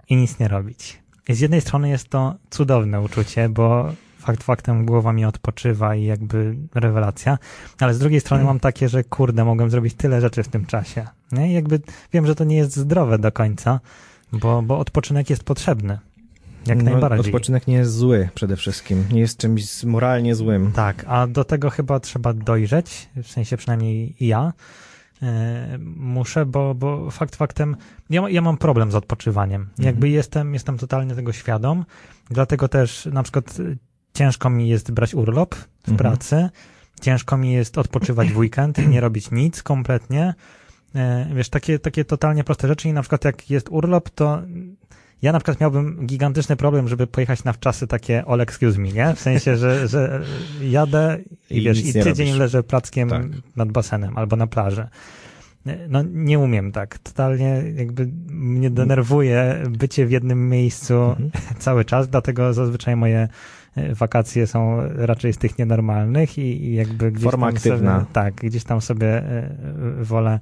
[0.09, 1.03] i nic nie robić.
[1.29, 6.05] I z jednej strony jest to cudowne uczucie, bo fakt faktem głowa mi odpoczywa i
[6.05, 7.39] jakby rewelacja,
[7.81, 11.07] ale z drugiej strony mam takie, że kurde, mogłem zrobić tyle rzeczy w tym czasie.
[11.33, 11.51] Nie?
[11.51, 11.81] I jakby
[12.13, 13.81] wiem, że to nie jest zdrowe do końca,
[14.33, 15.99] bo, bo odpoczynek jest potrzebny.
[16.67, 17.21] Jak No, najbardziej.
[17.21, 19.05] Odpoczynek nie jest zły przede wszystkim.
[19.13, 20.73] Nie jest czymś moralnie złym.
[20.73, 24.53] Tak, a do tego chyba trzeba dojrzeć, w sensie przynajmniej ja
[25.97, 27.77] muszę, bo, bo fakt faktem,
[28.11, 29.69] ja, ja mam problem z odpoczywaniem.
[29.79, 31.85] Jakby jestem, jestem totalnie tego świadom,
[32.31, 33.77] dlatego też na przykład e,
[34.15, 35.97] ciężko mi jest brać urlop w Mhm.
[35.97, 36.51] pracy,
[37.01, 40.35] ciężko mi jest odpoczywać w weekend i nie robić nic kompletnie.
[40.95, 44.43] E, Wiesz, takie, takie totalnie proste rzeczy i na przykład jak jest urlop, to
[45.23, 49.15] ja na przykład miałbym gigantyczny problem, żeby pojechać na wczasy takie all excuse me, nie?
[49.15, 50.21] W sensie, że, że
[50.63, 51.19] jadę
[51.51, 52.39] i, I wiesz, i tydzień robisz.
[52.39, 53.23] leżę plackiem Tak.
[53.57, 54.87] nad basenem albo na plaży.
[55.89, 56.99] No nie umiem tak.
[56.99, 61.31] Totalnie jakby mnie denerwuje bycie w jednym miejscu Mhm.
[61.59, 63.29] cały czas, dlatego zazwyczaj moje
[63.77, 67.95] e, wakacje są raczej z tych nienormalnych i, i jakby gdzieś Forma tam aktywna.
[68.01, 69.57] Sobie, tak, gdzieś tam sobie e,
[70.01, 70.41] wolę,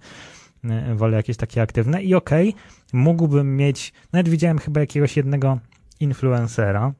[0.95, 2.03] wolę jakieś takie aktywne.
[2.03, 2.55] I okej,
[2.93, 5.59] mógłbym mieć, nawet widziałem chyba jakiegoś jednego
[6.01, 6.93] influencera,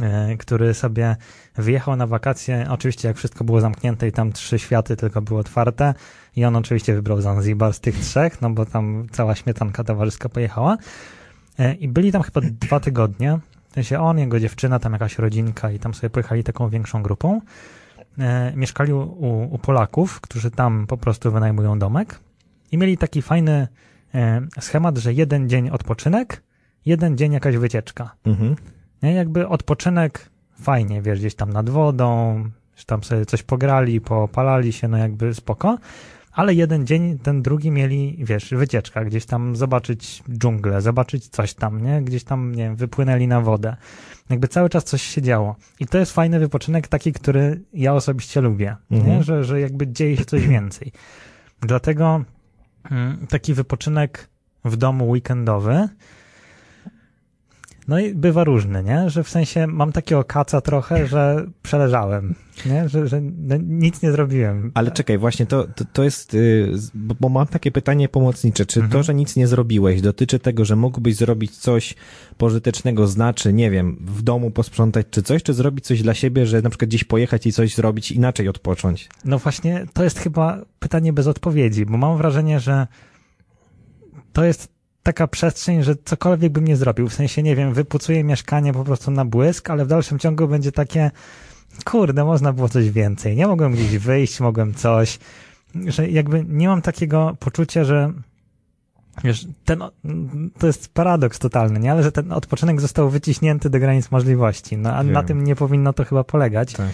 [0.00, 1.16] e, który sobie
[1.56, 5.94] wyjechał na wakacje, oczywiście jak wszystko było zamknięte i tam trzy światy tylko były otwarte
[6.36, 10.76] i on oczywiście wybrał Zanzibar z tych trzech, no bo tam cała śmietanka towarzyska pojechała.
[11.58, 13.38] E, i byli tam chyba dwa tygodnie,
[13.70, 17.40] w sensie on, jego dziewczyna, tam jakaś rodzinka i tam sobie pojechali taką większą grupą.
[18.18, 22.20] E, mieszkali u, u Polaków, którzy tam po prostu wynajmują domek
[22.72, 23.68] i mieli taki fajny
[24.14, 26.42] e, schemat, że jeden dzień odpoczynek,
[26.86, 28.14] jeden dzień jakaś wycieczka.
[28.24, 28.56] Mhm.
[29.02, 29.12] Nie?
[29.12, 32.44] Jakby odpoczynek fajnie, wiesz, gdzieś tam nad wodą,
[32.76, 35.78] że tam sobie coś pograli, popalali się, no jakby spoko,
[36.32, 41.82] ale jeden dzień, ten drugi mieli, wiesz, wycieczka, gdzieś tam zobaczyć dżunglę, zobaczyć coś tam,
[41.82, 42.02] nie?
[42.02, 43.76] Gdzieś tam, nie wiem, wypłynęli na wodę.
[44.30, 45.56] Jakby cały czas coś się działo.
[45.80, 49.16] I to jest fajny wypoczynek, taki, który ja osobiście lubię, Mhm.
[49.16, 49.22] nie?
[49.22, 50.92] Że, że jakby dzieje się coś więcej.
[51.60, 52.24] Dlatego
[53.28, 54.28] taki wypoczynek
[54.64, 55.88] w domu weekendowy,
[57.88, 59.10] no i bywa różny, nie?
[59.10, 62.34] Że w sensie mam takiego kaca trochę, że przeleżałem,
[62.66, 62.88] nie?
[62.88, 64.70] Że, że no, nic nie zrobiłem.
[64.74, 68.66] Ale czekaj, właśnie to, to, to jest, y, bo, mam takie pytanie pomocnicze.
[68.66, 69.02] Czy to, Mhm.
[69.04, 71.94] że nic nie zrobiłeś, dotyczy tego, że mógłbyś zrobić coś
[72.38, 76.62] pożytecznego, znaczy, nie wiem, w domu posprzątać czy coś, czy zrobić coś dla siebie, że
[76.62, 79.08] na przykład gdzieś pojechać i coś zrobić inaczej odpocząć?
[79.24, 82.86] No właśnie, to jest chyba pytanie bez odpowiedzi, bo mam wrażenie, że
[84.32, 84.71] to jest
[85.02, 89.10] taka przestrzeń, że cokolwiek bym nie zrobił, w sensie, nie wiem, wypucuję mieszkanie po prostu
[89.10, 91.10] na błysk, ale w dalszym ciągu będzie takie,
[91.84, 95.18] kurde, można było coś więcej, nie mogłem gdzieś wyjść, mogłem coś,
[95.86, 98.12] że jakby nie mam takiego poczucia, że
[99.24, 99.82] wiesz, ten,
[100.58, 101.92] to jest paradoks totalny, nie?
[101.92, 105.26] Ale że ten odpoczynek został wyciśnięty do granic możliwości, no a na Wiem.
[105.26, 106.86] tym nie powinno to chyba polegać Tak.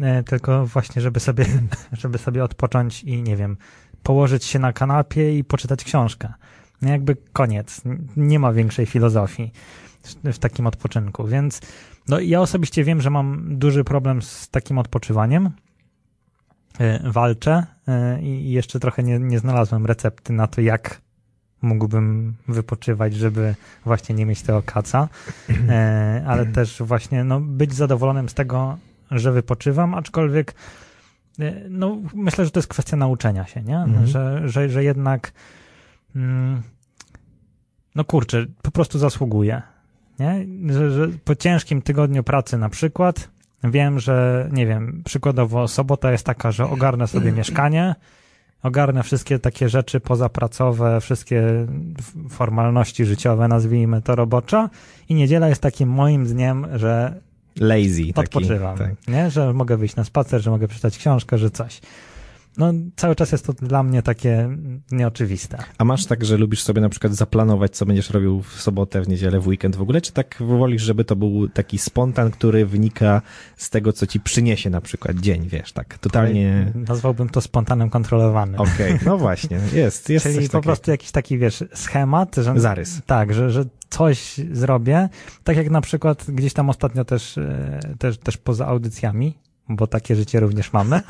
[0.00, 1.44] e, tylko właśnie, żeby sobie,
[1.92, 3.56] żeby sobie odpocząć i nie wiem,
[4.02, 6.32] położyć się na kanapie i poczytać książkę.
[6.82, 7.82] No Jakby koniec.
[8.16, 9.52] Nie ma większej filozofii
[10.24, 11.60] w- takim odpoczynku, więc
[12.08, 15.50] no ja osobiście wiem, że mam duży problem z takim odpoczywaniem.
[16.78, 21.00] E, Walczę e, i jeszcze trochę nie, nie znalazłem recepty na to, jak
[21.62, 23.54] mógłbym wypoczywać, żeby
[23.84, 25.08] właśnie nie mieć tego kaca,
[25.68, 28.78] e, ale też właśnie no, być zadowolonym z tego,
[29.10, 30.54] że wypoczywam, aczkolwiek
[31.68, 33.78] no, myślę, że to jest kwestia nauczenia się, nie?
[33.78, 34.06] Mhm.
[34.06, 35.32] Że, że, że jednak
[37.94, 39.62] no kurczę, po prostu zasługuję,
[40.18, 40.46] nie?
[40.72, 43.28] Że, że po ciężkim tygodniu pracy na przykład
[43.64, 47.94] wiem, że nie wiem, przykładowo sobota jest taka, że ogarnę sobie mieszkanie,
[48.62, 51.66] ogarnę wszystkie takie rzeczy pozapracowe, wszystkie
[52.30, 54.68] formalności życiowe, nazwijmy to roboczo
[55.08, 57.20] i niedziela jest takim moim dniem, że
[57.60, 58.20] Lazy taki.
[58.20, 58.90] odpoczywam, Tak.
[59.08, 59.30] nie?
[59.30, 61.80] Że mogę wyjść na spacer, że mogę przeczytać książkę, że coś.
[62.56, 64.56] No cały czas jest to dla mnie takie
[64.90, 65.58] nieoczywiste.
[65.78, 69.08] A masz tak, że lubisz sobie na przykład zaplanować, co będziesz robił w sobotę, w
[69.08, 73.22] niedzielę, w weekend w ogóle, czy tak wolisz, żeby to był taki spontan, który wynika
[73.56, 76.72] z tego, co ci przyniesie na przykład dzień, wiesz, tak totalnie...
[76.74, 78.60] Nazwałbym to spontanem kontrolowanym.
[78.60, 79.06] Okej, okay.
[79.06, 82.36] no właśnie, jest, jest Czyli po prostu jakiś taki, wiesz, schemat.
[82.36, 83.00] Że, Zarys.
[83.06, 85.08] Tak, że, że coś zrobię,
[85.44, 89.38] tak jak na przykład gdzieś tam ostatnio też, e, też, też poza audycjami,
[89.68, 91.00] bo takie życie również mamy.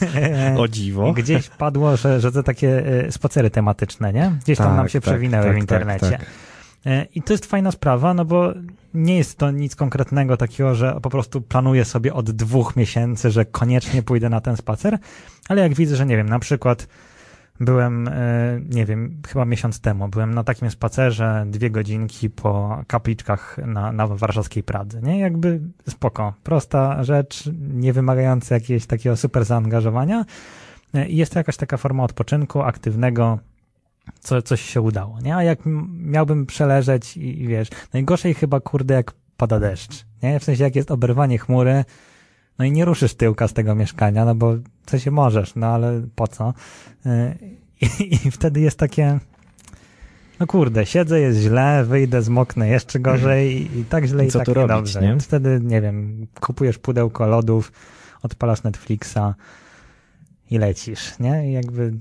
[0.58, 1.12] o dziwo.
[1.22, 4.32] Gdzieś padło, że, że to takie e, spacery tematyczne, nie?
[4.42, 6.10] Gdzieś tam tak, nam się tak, przewinęły tak, w tak, internecie.
[6.10, 6.26] Tak,
[6.86, 8.52] e, I to jest fajna sprawa, no bo
[8.94, 13.44] nie jest to nic konkretnego takiego, że po prostu planuję sobie od dwóch miesięcy, że
[13.44, 14.98] koniecznie pójdę na ten spacer,
[15.48, 16.88] ale jak widzę, że nie wiem, na przykład
[17.60, 23.58] byłem, e, nie wiem, chyba miesiąc temu, byłem na takim spacerze dwie godzinki po kapliczkach
[23.66, 25.18] na, na warszawskiej Pradze, nie?
[25.18, 30.24] Jakby spoko, prosta rzecz, nie wymagająca jakiegoś takiego super zaangażowania
[30.94, 33.38] e, i jest to jakaś taka forma odpoczynku aktywnego,
[34.20, 35.36] co, coś się udało, nie?
[35.36, 35.58] A jak
[35.98, 40.40] miałbym przeleżeć i, i wiesz, najgorzej chyba, kurde, jak pada deszcz, nie?
[40.40, 41.84] W sensie, jak jest oberwanie chmury,
[42.58, 44.54] no i nie ruszysz tyłka z tego mieszkania, no bo
[44.86, 46.54] co się możesz, no ale po co?
[47.06, 47.10] Y,
[47.80, 49.18] I, I, wtedy jest takie,
[50.40, 54.32] no kurde, siedzę, jest źle, wyjdę, zmoknę jeszcze gorzej i, i tak źle i, i
[54.32, 55.00] tak robić, dobrze.
[55.00, 55.20] Nie?
[55.20, 57.72] Wtedy, nie wiem, kupujesz pudełko lodów,
[58.22, 59.34] odpalasz Netflixa
[60.50, 61.50] i lecisz, nie?
[61.50, 61.92] I jakby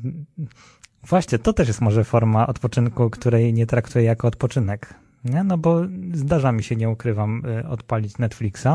[1.03, 4.93] właśnie to też jest może forma odpoczynku, której nie traktuję jako odpoczynek,
[5.25, 5.43] nie?
[5.43, 5.81] No bo
[6.13, 8.67] zdarza mi się, nie ukrywam, y, odpalić Netflixa,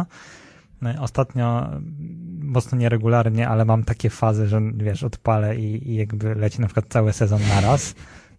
[1.00, 1.70] ostatnio
[2.42, 6.86] mocno nieregularnie, ale mam takie fazy, że wiesz, odpalę i, i jakby leci na przykład
[6.88, 7.94] cały sezon naraz.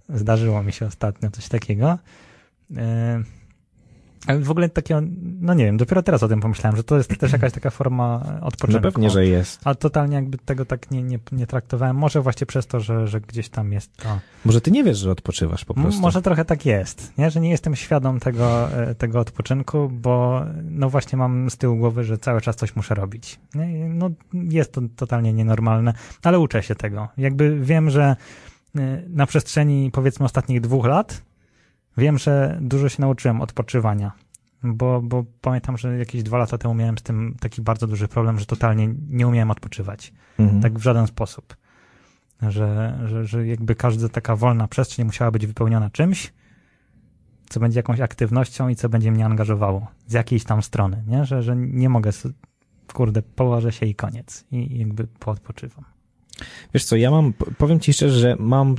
[0.10, 1.98] Zdarzyło mi się ostatnio coś takiego.
[2.70, 3.41] Yy
[4.28, 5.02] ale w ogóle takiego,
[5.42, 8.24] no nie wiem, dopiero teraz o tym pomyślałem, że to jest też jakaś taka forma
[8.42, 8.86] odpoczynku.
[8.86, 9.62] No pewnie, że jest.
[9.64, 11.96] A totalnie jakby tego tak nie, nie, nie traktowałem.
[11.96, 14.20] Może właśnie przez to, że, że gdzieś tam jest to.
[14.46, 16.02] Może ty nie wiesz, że odpoczywasz po prostu.
[16.02, 17.32] Może trochę tak jest, nie?
[17.32, 22.04] Że nie jestem świadom tego, e, tego odpoczynku, bo no właśnie mam z tyłu głowy,
[22.04, 23.40] że cały czas coś muszę robić.
[23.56, 23.90] Nie?
[23.90, 25.94] No jest to totalnie nienormalne,
[26.24, 27.08] ale uczę się tego.
[27.18, 28.16] Jakby wiem, że
[28.76, 31.22] e, na przestrzeni powiedzmy ostatnich dwóch lat
[31.98, 34.12] Wiem, że dużo się nauczyłem odpoczywania,
[34.64, 38.40] bo, bo pamiętam, że jakieś dwa lata temu miałem z tym taki bardzo duży problem,
[38.40, 40.14] że totalnie nie umiałem odpoczywać.
[40.40, 40.62] Mhm.
[40.62, 41.56] Tak w żaden sposób.
[42.42, 46.34] Że, że, że jakby każda taka wolna przestrzeń musiała być wypełniona czymś,
[47.50, 51.26] co będzie jakąś aktywnością i co będzie mnie angażowało z jakiejś tam strony, nie?
[51.26, 52.12] Że, że nie mogę,
[52.94, 55.86] kurde, położę się i koniec i jakby poodpoczywam.
[56.74, 58.76] Wiesz co, ja mam, powiem ci szczerze, że mam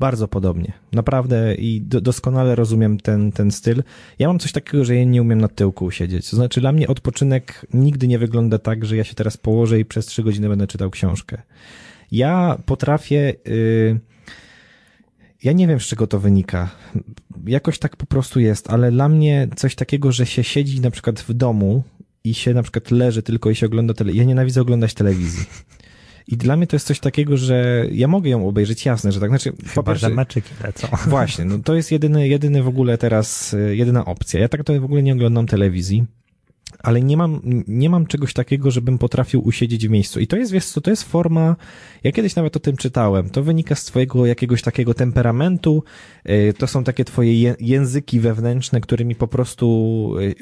[0.00, 0.72] bardzo podobnie.
[0.92, 3.82] Naprawdę i do, doskonale rozumiem ten, ten styl.
[4.18, 6.30] Ja mam coś takiego, że ja nie umiem na tyłku siedzieć.
[6.30, 9.84] To znaczy, dla mnie odpoczynek nigdy nie wygląda tak, że ja się teraz położę i
[9.84, 11.42] przez trzy godziny będę czytał książkę.
[12.12, 13.34] Ja potrafię.
[13.44, 14.00] Yy,
[15.42, 16.70] ja nie wiem, z czego to wynika.
[17.46, 21.20] Jakoś tak po prostu jest, ale dla mnie coś takiego, że się siedzi na przykład
[21.20, 21.82] w domu
[22.24, 24.22] i się na przykład leży tylko i się ogląda telewizję.
[24.22, 25.46] Ja nienawidzę oglądać telewizji.
[26.28, 29.30] I dla mnie to jest coś takiego, że ja mogę ją obejrzeć, jasne, że tak.
[29.30, 30.88] Znaczy, Chyba, po że meczyki lecą.
[31.08, 34.40] Właśnie, no to jest jedyny, jedyny w ogóle teraz, e, jedyna opcja.
[34.40, 36.06] Ja tak to w ogóle nie oglądam telewizji
[36.82, 40.20] ale nie mam, nie mam czegoś takiego, żebym potrafił usiedzieć w miejscu.
[40.20, 41.56] I to jest, wiesz co, to jest forma,
[42.04, 45.84] ja kiedyś nawet o tym czytałem, to wynika z twojego jakiegoś takiego temperamentu,
[46.24, 50.34] e, to są takie twoje języki wewnętrzne, którymi po prostu e,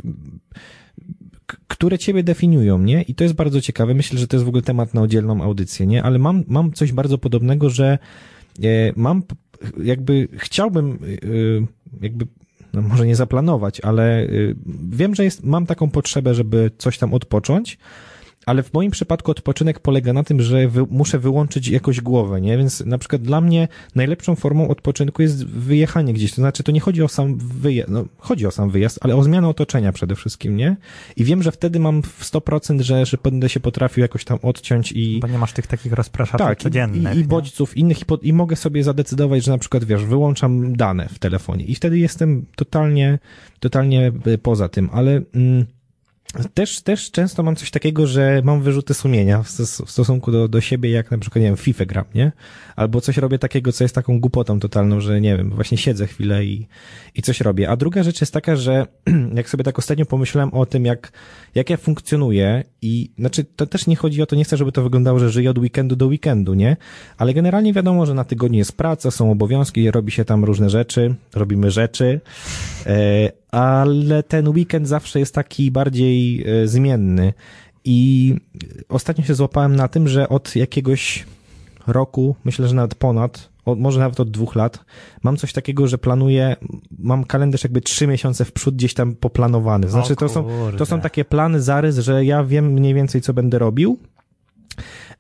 [1.69, 3.03] które ciebie definiują, nie?
[3.03, 3.95] I to jest bardzo ciekawe.
[3.95, 6.03] Myślę, że to jest w ogóle temat na oddzielną audycję, nie?
[6.03, 7.99] Ale mam, mam coś bardzo podobnego, że
[8.63, 9.23] e, mam
[9.83, 11.67] jakby chciałbym e,
[12.01, 12.27] jakby
[12.73, 14.29] no może nie zaplanować, ale e,
[14.91, 17.79] wiem, że jest, mam taką potrzebę, żeby coś tam odpocząć,
[18.49, 22.59] ale w moim przypadku odpoczynek polega na tym, że wy, muszę wyłączyć jakoś głowę, nie?
[22.59, 26.31] Więc na przykład dla mnie najlepszą formą odpoczynku jest wyjechanie gdzieś.
[26.31, 29.23] To znaczy, to nie chodzi o sam wyjazd, no chodzi o sam wyjazd, ale o
[29.23, 30.77] zmianę otoczenia przede wszystkim, nie?
[31.17, 34.93] I wiem, że wtedy mam w 100%, że, że będę się potrafił jakoś tam odciąć
[34.93, 35.21] i...
[35.21, 37.17] Bo nie masz tych takich rozpraszaczy tak, codziennych.
[37.17, 37.81] I, i bodźców nie?
[37.81, 41.65] innych i, po, i mogę sobie zadecydować, że na przykład, wiesz, wyłączam dane w telefonie
[41.65, 43.19] i wtedy jestem totalnie,
[43.61, 45.23] totalnie poza tym, ale...
[45.35, 45.67] Mm,
[46.55, 49.49] też, też często mam coś takiego, że mam wyrzuty sumienia w,
[49.91, 52.33] stosunku do, do siebie, jak na przykład, nie wiem, FIFA gram, nie?
[52.77, 56.45] Albo coś robię takiego, co jest taką głupotą totalną, że nie wiem, właśnie siedzę chwilę
[56.45, 56.67] i,
[57.15, 57.71] i coś robię.
[57.71, 58.87] A druga rzecz jest taka, że
[59.35, 61.13] jak sobie tak ostatnio pomyślałem o tym, jak,
[61.55, 64.83] jak ja funkcjonuję i, znaczy, to też nie chodzi o to, nie chcę, żeby to
[64.83, 66.77] wyglądało, że żyję od weekendu do weekendu, nie?
[67.19, 71.15] Ale generalnie wiadomo, że na tygodniu jest praca, są obowiązki, robi się tam różne rzeczy,
[71.35, 72.21] robimy rzeczy,
[72.87, 77.33] e, ale ten weekend zawsze jest taki bardziej e, zmienny.
[77.85, 78.35] I
[78.89, 81.27] ostatnio się złapałem na tym, że od jakiegoś
[81.91, 84.85] roku, myślę, że nawet ponad, od, może nawet od dwóch lat,
[85.23, 86.57] mam coś takiego, że planuję,
[86.99, 89.89] mam kalendarz jakby trzy miesiące w przód gdzieś tam poplanowany.
[89.89, 90.47] Znaczy, to są,
[90.79, 93.99] to są takie plany, zarys, że ja wiem mniej więcej, co będę robił.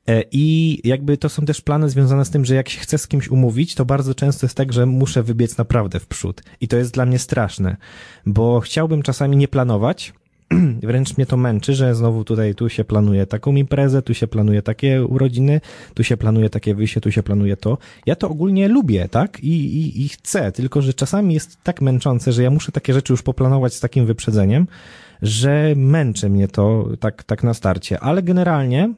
[0.08, 3.08] E, I jakby to są też plany związane z tym, że jak się chcę z
[3.08, 6.42] kimś umówić, to bardzo często jest tak, że muszę wybiec naprawdę w przód.
[6.60, 7.76] I to jest dla mnie straszne,
[8.26, 10.12] bo chciałbym czasami nie planować,
[10.82, 14.62] wręcz mnie to męczy, że znowu tutaj tu się planuje taką imprezę, tu się planuje
[14.62, 15.60] takie urodziny,
[15.94, 17.78] tu się planuje takie wyjście, tu się planuje to.
[18.06, 19.40] Ja to ogólnie lubię, tak?
[19.40, 23.12] I, i, i chcę, tylko że czasami jest tak męczące, że ja muszę takie rzeczy
[23.12, 24.66] już poplanować z takim wyprzedzeniem,
[25.22, 28.00] że męczy mnie to tak, tak na starcie.
[28.00, 28.94] Ale generalnie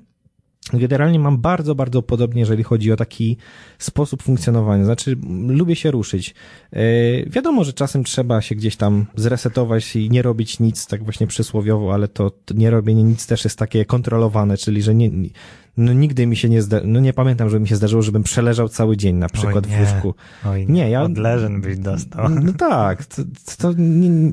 [0.73, 3.37] Generalnie mam bardzo, bardzo podobnie, jeżeli chodzi o taki
[3.79, 4.85] sposób funkcjonowania.
[4.85, 5.17] Znaczy,
[5.49, 6.35] lubię się ruszyć.
[6.73, 6.81] Yy,
[7.27, 11.95] wiadomo, że czasem trzeba się gdzieś tam zresetować i nie robić nic, tak właśnie przysłowiowo,
[11.95, 15.11] ale to, to nie robienie nic też jest takie kontrolowane, czyli że nie,
[15.77, 18.69] no nigdy mi się nie zda, no nie pamiętam, żeby mi się zdarzyło, żebym przeleżał
[18.69, 20.15] cały dzień na przykład Oj, w łóżku.
[20.47, 21.03] Oj, nie, nie ja...
[21.03, 22.29] Odleżen byś dostał.
[22.29, 23.23] No tak, to,
[23.59, 23.75] to,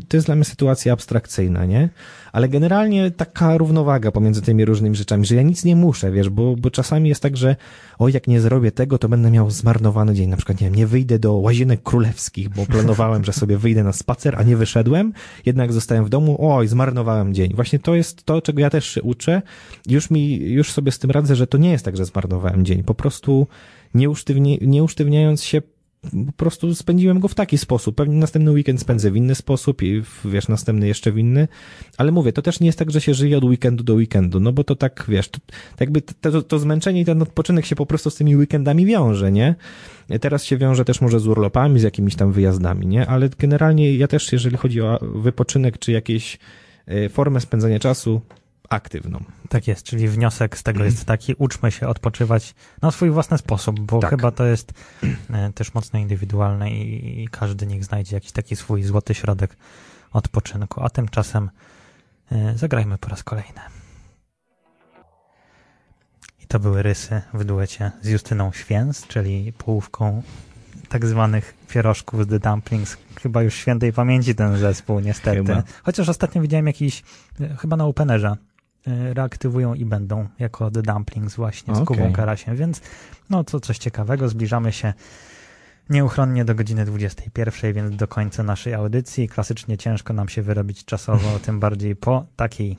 [0.07, 1.89] to jest dla mnie sytuacja abstrakcyjna, nie?
[2.31, 6.55] Ale generalnie taka równowaga pomiędzy tymi różnymi rzeczami, że ja nic nie muszę, wiesz, bo,
[6.55, 7.55] bo czasami jest tak, że
[7.99, 10.29] oj, jak nie zrobię tego, to będę miał zmarnowany dzień.
[10.29, 13.93] Na przykład, nie wiem, nie wyjdę do łazienek królewskich, bo planowałem, że sobie wyjdę na
[13.93, 15.13] spacer, a nie wyszedłem,
[15.45, 17.53] jednak zostałem w domu, oj, zmarnowałem dzień.
[17.55, 19.41] Właśnie to jest to, czego ja też się uczę.
[19.87, 22.83] Już mi, już sobie z tym radzę, że to nie jest tak, że zmarnowałem dzień.
[22.83, 23.47] Po prostu
[23.93, 25.61] nie, usztywni, nie usztywniając się
[26.25, 27.95] po prostu spędziłem go w taki sposób.
[27.95, 31.47] Pewnie następny weekend spędzę w inny sposób i wiesz, następny jeszcze w inny.
[31.97, 34.51] Ale mówię, to też nie jest tak, że się żyje od weekendu do weekendu, no
[34.51, 35.39] bo to tak, wiesz, to,
[35.79, 39.55] jakby to, to zmęczenie i ten odpoczynek się po prostu z tymi weekendami wiąże, nie?
[40.21, 43.07] Teraz się wiąże też może z urlopami, z jakimiś tam wyjazdami, nie?
[43.07, 46.39] Ale generalnie ja też, jeżeli chodzi o wypoczynek czy jakieś
[46.85, 48.21] e, formę spędzania czasu,
[48.69, 49.23] aktywną.
[49.49, 53.79] Tak jest, czyli wniosek z tego jest taki, uczmy się odpoczywać na swój własny sposób,
[53.79, 54.09] bo tak.
[54.09, 54.73] chyba to jest
[55.29, 59.57] e, też mocno indywidualne i, każdy niech znajdzie jakiś taki swój złoty środek
[60.11, 61.49] odpoczynku, a tymczasem
[62.31, 63.61] e, zagrajmy po raz kolejny.
[66.43, 70.23] I to były rysy w duecie z Justyną Święc, czyli połówką
[70.89, 72.97] tak zwanych pierożków z The Dumplings.
[73.21, 75.37] Chyba już świętej pamięci ten zespół, niestety.
[75.37, 75.63] Chyba.
[75.83, 77.03] Chociaż ostatnio widziałem jakiś,
[77.41, 78.35] e, chyba na Openerze,
[79.13, 81.97] reaktywują i będą jako The Dumplings właśnie z okay.
[81.97, 82.81] Kubą Karasiem, więc
[83.29, 84.93] no to coś ciekawego, zbliżamy się
[85.89, 89.29] nieuchronnie do godziny 21, więc do końca naszej audycji.
[89.29, 92.77] Klasycznie ciężko nam się wyrobić czasowo, tym bardziej po takiej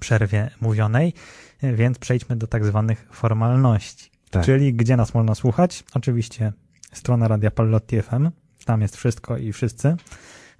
[0.00, 1.14] przerwie mówionej,
[1.62, 4.10] więc przejdźmy do tak zwanych formalności.
[4.30, 4.44] Tak.
[4.44, 5.84] Czyli gdzie nas można słuchać?
[5.94, 6.52] Oczywiście
[6.92, 8.30] strona Radia Pallotti FM,
[8.64, 9.96] tam jest wszystko i wszyscy.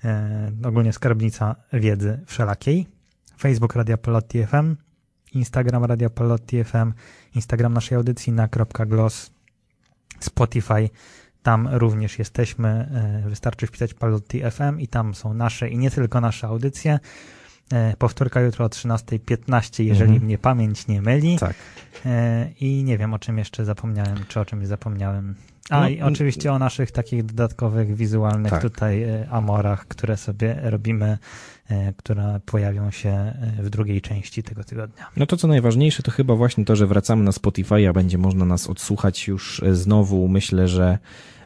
[0.05, 2.87] E, ogólnie skarbnica wiedzy wszelakiej.
[3.43, 4.77] Facebook Radia Palotti FM,
[5.35, 6.93] Instagram Radia Palotti FM,
[7.35, 8.49] Instagram naszej audycji na
[8.87, 9.31] .gloss,
[10.21, 10.91] Spotify,
[11.43, 12.69] tam również jesteśmy,
[13.25, 16.99] e, wystarczy wpisać Palotti FM i tam są nasze i nie tylko nasze audycje.
[17.73, 20.27] E, powtórka jutro o 13.15, jeżeli mhm.
[20.27, 21.39] mnie pamięć nie myli.
[21.39, 21.55] Tak.
[22.07, 25.35] E, I nie wiem, o czym jeszcze zapomniałem, czy o czymś zapomniałem.
[25.71, 28.63] A no, i oczywiście o naszych takich dodatkowych wizualnych tak.
[28.63, 31.19] tutaj amorach, które sobie robimy
[31.73, 35.07] E, które pojawią się e, w drugiej części tego tygodnia.
[35.17, 38.45] No to co najważniejsze to chyba właśnie to, że wracamy na Spotify, a będzie można
[38.45, 40.29] nas odsłuchać już e, znowu.
[40.29, 40.99] Myślę, że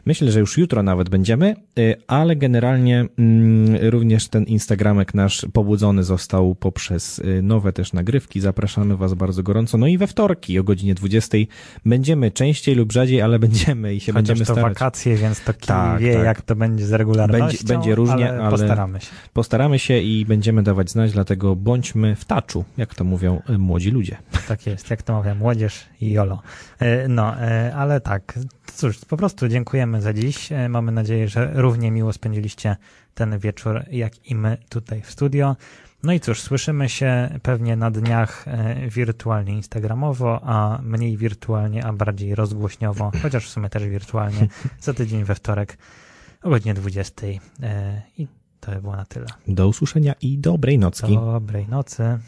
[0.07, 6.03] Myślę, że już jutro nawet będziemy, y, ale generalnie mm, również ten Instagramek nasz pobudzony
[6.03, 8.39] został poprzez y, nowe też nagrywki.
[8.39, 9.77] Zapraszamy Was bardzo gorąco.
[9.77, 11.37] No i we wtorki o godzinie 20
[11.85, 14.73] będziemy częściej lub rzadziej, ale będziemy i się Chociaż będziemy to starać.
[14.73, 16.25] wakacje, więc to tak, wie, tak.
[16.25, 17.47] jak to będzie z regularnością.
[17.47, 19.07] Będzie, będzie różnie, ale, ale, postaramy się.
[19.33, 23.91] Postaramy się i będziemy dawać znać, dlatego bądźmy w taczu, jak to mówią y, młodzi
[23.91, 24.17] ludzie.
[24.47, 26.41] Tak jest, jak to mówią młodzież i jolo.
[27.09, 27.35] No,
[27.75, 28.39] ale tak,
[28.77, 30.51] cóż, po prostu dziękujemy za dziś.
[30.51, 32.75] E, mamy nadzieję, że równie miło spędziliście
[33.13, 35.55] ten wieczór, jak i my tutaj w studio.
[36.03, 41.93] No i cóż, słyszymy się pewnie na dniach e, wirtualnie instagramowo, a mniej wirtualnie, a
[41.93, 44.47] bardziej rozgłośniowo, chociaż w sumie też wirtualnie,
[44.81, 45.77] za tydzień we wtorek
[46.43, 47.27] o godzinie 20.
[47.63, 48.27] E, I
[48.59, 49.27] to by było na tyle.
[49.47, 51.15] Do usłyszenia i dobrej nocki.
[51.15, 52.19] Dobrej nocy.